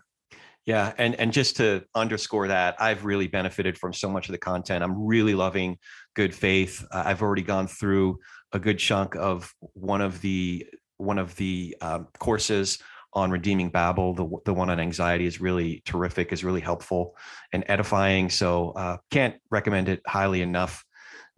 [0.65, 4.39] Yeah, and and just to underscore that, I've really benefited from so much of the
[4.39, 4.83] content.
[4.83, 5.77] I'm really loving
[6.15, 6.83] Good Faith.
[6.91, 8.17] I've already gone through
[8.51, 10.65] a good chunk of one of the
[10.97, 12.79] one of the um, courses
[13.13, 14.13] on Redeeming Babel.
[14.13, 17.15] The, the one on anxiety is really terrific, is really helpful
[17.51, 18.29] and edifying.
[18.29, 20.83] So uh, can't recommend it highly enough.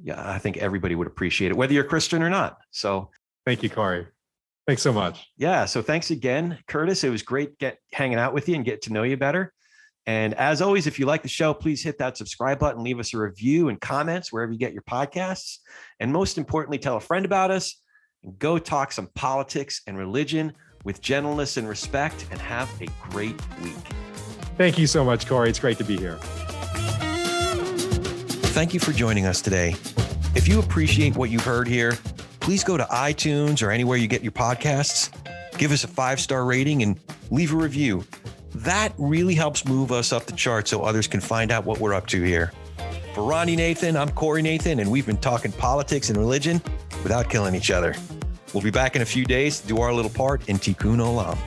[0.04, 2.58] Yeah, I think everybody would appreciate it, whether you're Christian or not.
[2.72, 3.10] So
[3.46, 4.08] thank you, Corey.
[4.68, 5.28] Thanks so much.
[5.38, 5.66] Yeah.
[5.66, 7.04] So thanks again, Curtis.
[7.04, 9.54] It was great get hanging out with you and get to know you better.
[10.08, 13.14] And as always, if you like the show, please hit that subscribe button, leave us
[13.14, 15.58] a review and comments wherever you get your podcasts.
[16.00, 17.82] And most importantly, tell a friend about us
[18.24, 20.54] and go talk some politics and religion
[20.86, 23.76] with gentleness and respect and have a great week.
[24.58, 25.50] Thank you so much, Corey.
[25.50, 26.18] It's great to be here.
[28.56, 29.76] Thank you for joining us today.
[30.36, 31.98] If you appreciate what you've heard here,
[32.40, 35.12] please go to iTunes or anywhere you get your podcasts,
[35.58, 36.98] give us a five star rating, and
[37.30, 38.06] leave a review.
[38.56, 41.94] That really helps move us up the chart so others can find out what we're
[41.94, 42.52] up to here.
[43.14, 46.62] For Ronnie Nathan, I'm Corey Nathan, and we've been talking politics and religion
[47.04, 47.96] without killing each other.
[48.54, 51.38] We'll be back in a few days to do our little part in Tikkun Olam.